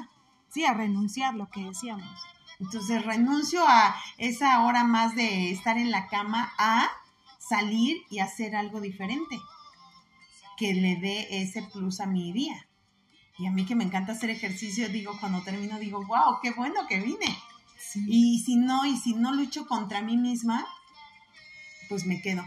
Sí, 0.52 0.64
a 0.64 0.74
renunciar, 0.74 1.34
lo 1.34 1.48
que 1.50 1.64
decíamos. 1.64 2.08
Entonces 2.60 3.04
renuncio 3.04 3.66
a 3.66 3.94
esa 4.16 4.62
hora 4.64 4.84
más 4.84 5.14
de 5.14 5.50
estar 5.50 5.76
en 5.76 5.90
la 5.90 6.06
cama 6.08 6.52
a 6.58 6.88
salir 7.38 7.98
y 8.10 8.20
hacer 8.20 8.56
algo 8.56 8.80
diferente 8.80 9.38
que 10.56 10.74
le 10.74 10.96
dé 10.96 11.42
ese 11.42 11.62
plus 11.62 12.00
a 12.00 12.06
mi 12.06 12.32
día. 12.32 12.66
Y 13.38 13.46
a 13.46 13.50
mí 13.50 13.66
que 13.66 13.74
me 13.74 13.84
encanta 13.84 14.12
hacer 14.12 14.30
ejercicio, 14.30 14.88
digo, 14.88 15.12
cuando 15.20 15.42
termino, 15.42 15.78
digo, 15.78 16.04
wow, 16.06 16.38
qué 16.42 16.52
bueno 16.52 16.86
que 16.88 17.00
vine. 17.00 17.26
Sí. 17.78 18.04
Y 18.08 18.38
si 18.40 18.56
no, 18.56 18.86
y 18.86 18.96
si 18.96 19.12
no 19.14 19.34
lucho 19.34 19.66
contra 19.66 20.00
mí 20.02 20.16
misma, 20.16 20.66
pues 21.88 22.06
me 22.06 22.20
quedo. 22.22 22.44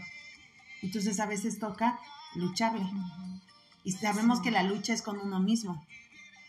Entonces 0.82 1.20
a 1.20 1.26
veces 1.26 1.58
toca 1.58 1.98
lucharle. 2.34 2.84
Y 3.84 3.92
sabemos 3.92 4.38
Sí. 4.38 4.44
que 4.44 4.50
la 4.50 4.62
lucha 4.62 4.92
es 4.92 5.02
con 5.02 5.18
uno 5.18 5.40
mismo. 5.40 5.84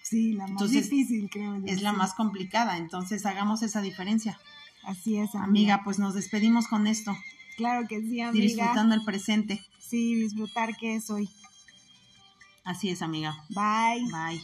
Sí, 0.03 0.33
la 0.33 0.43
más 0.43 0.51
Entonces, 0.51 0.89
difícil, 0.89 1.29
creo 1.29 1.55
yo. 1.57 1.65
Es 1.67 1.81
la 1.81 1.93
más 1.93 2.13
complicada, 2.15 2.77
entonces 2.77 3.25
hagamos 3.25 3.61
esa 3.61 3.81
diferencia. 3.81 4.39
Así 4.83 5.17
es, 5.17 5.35
amiga. 5.35 5.43
Amiga, 5.75 5.81
pues 5.83 5.99
nos 5.99 6.15
despedimos 6.15 6.67
con 6.67 6.87
esto, 6.87 7.15
Claro 7.55 7.87
que 7.87 8.01
sí, 8.01 8.19
amiga. 8.21 8.43
disfrutando 8.45 8.95
el 8.95 9.03
presente. 9.03 9.63
Sí, 9.79 10.15
disfrutar 10.15 10.75
que 10.75 10.95
es 10.95 11.09
hoy. 11.11 11.29
Así 12.63 12.89
es, 12.89 13.01
amiga. 13.01 13.43
Bye. 13.49 14.05
Bye. 14.11 14.41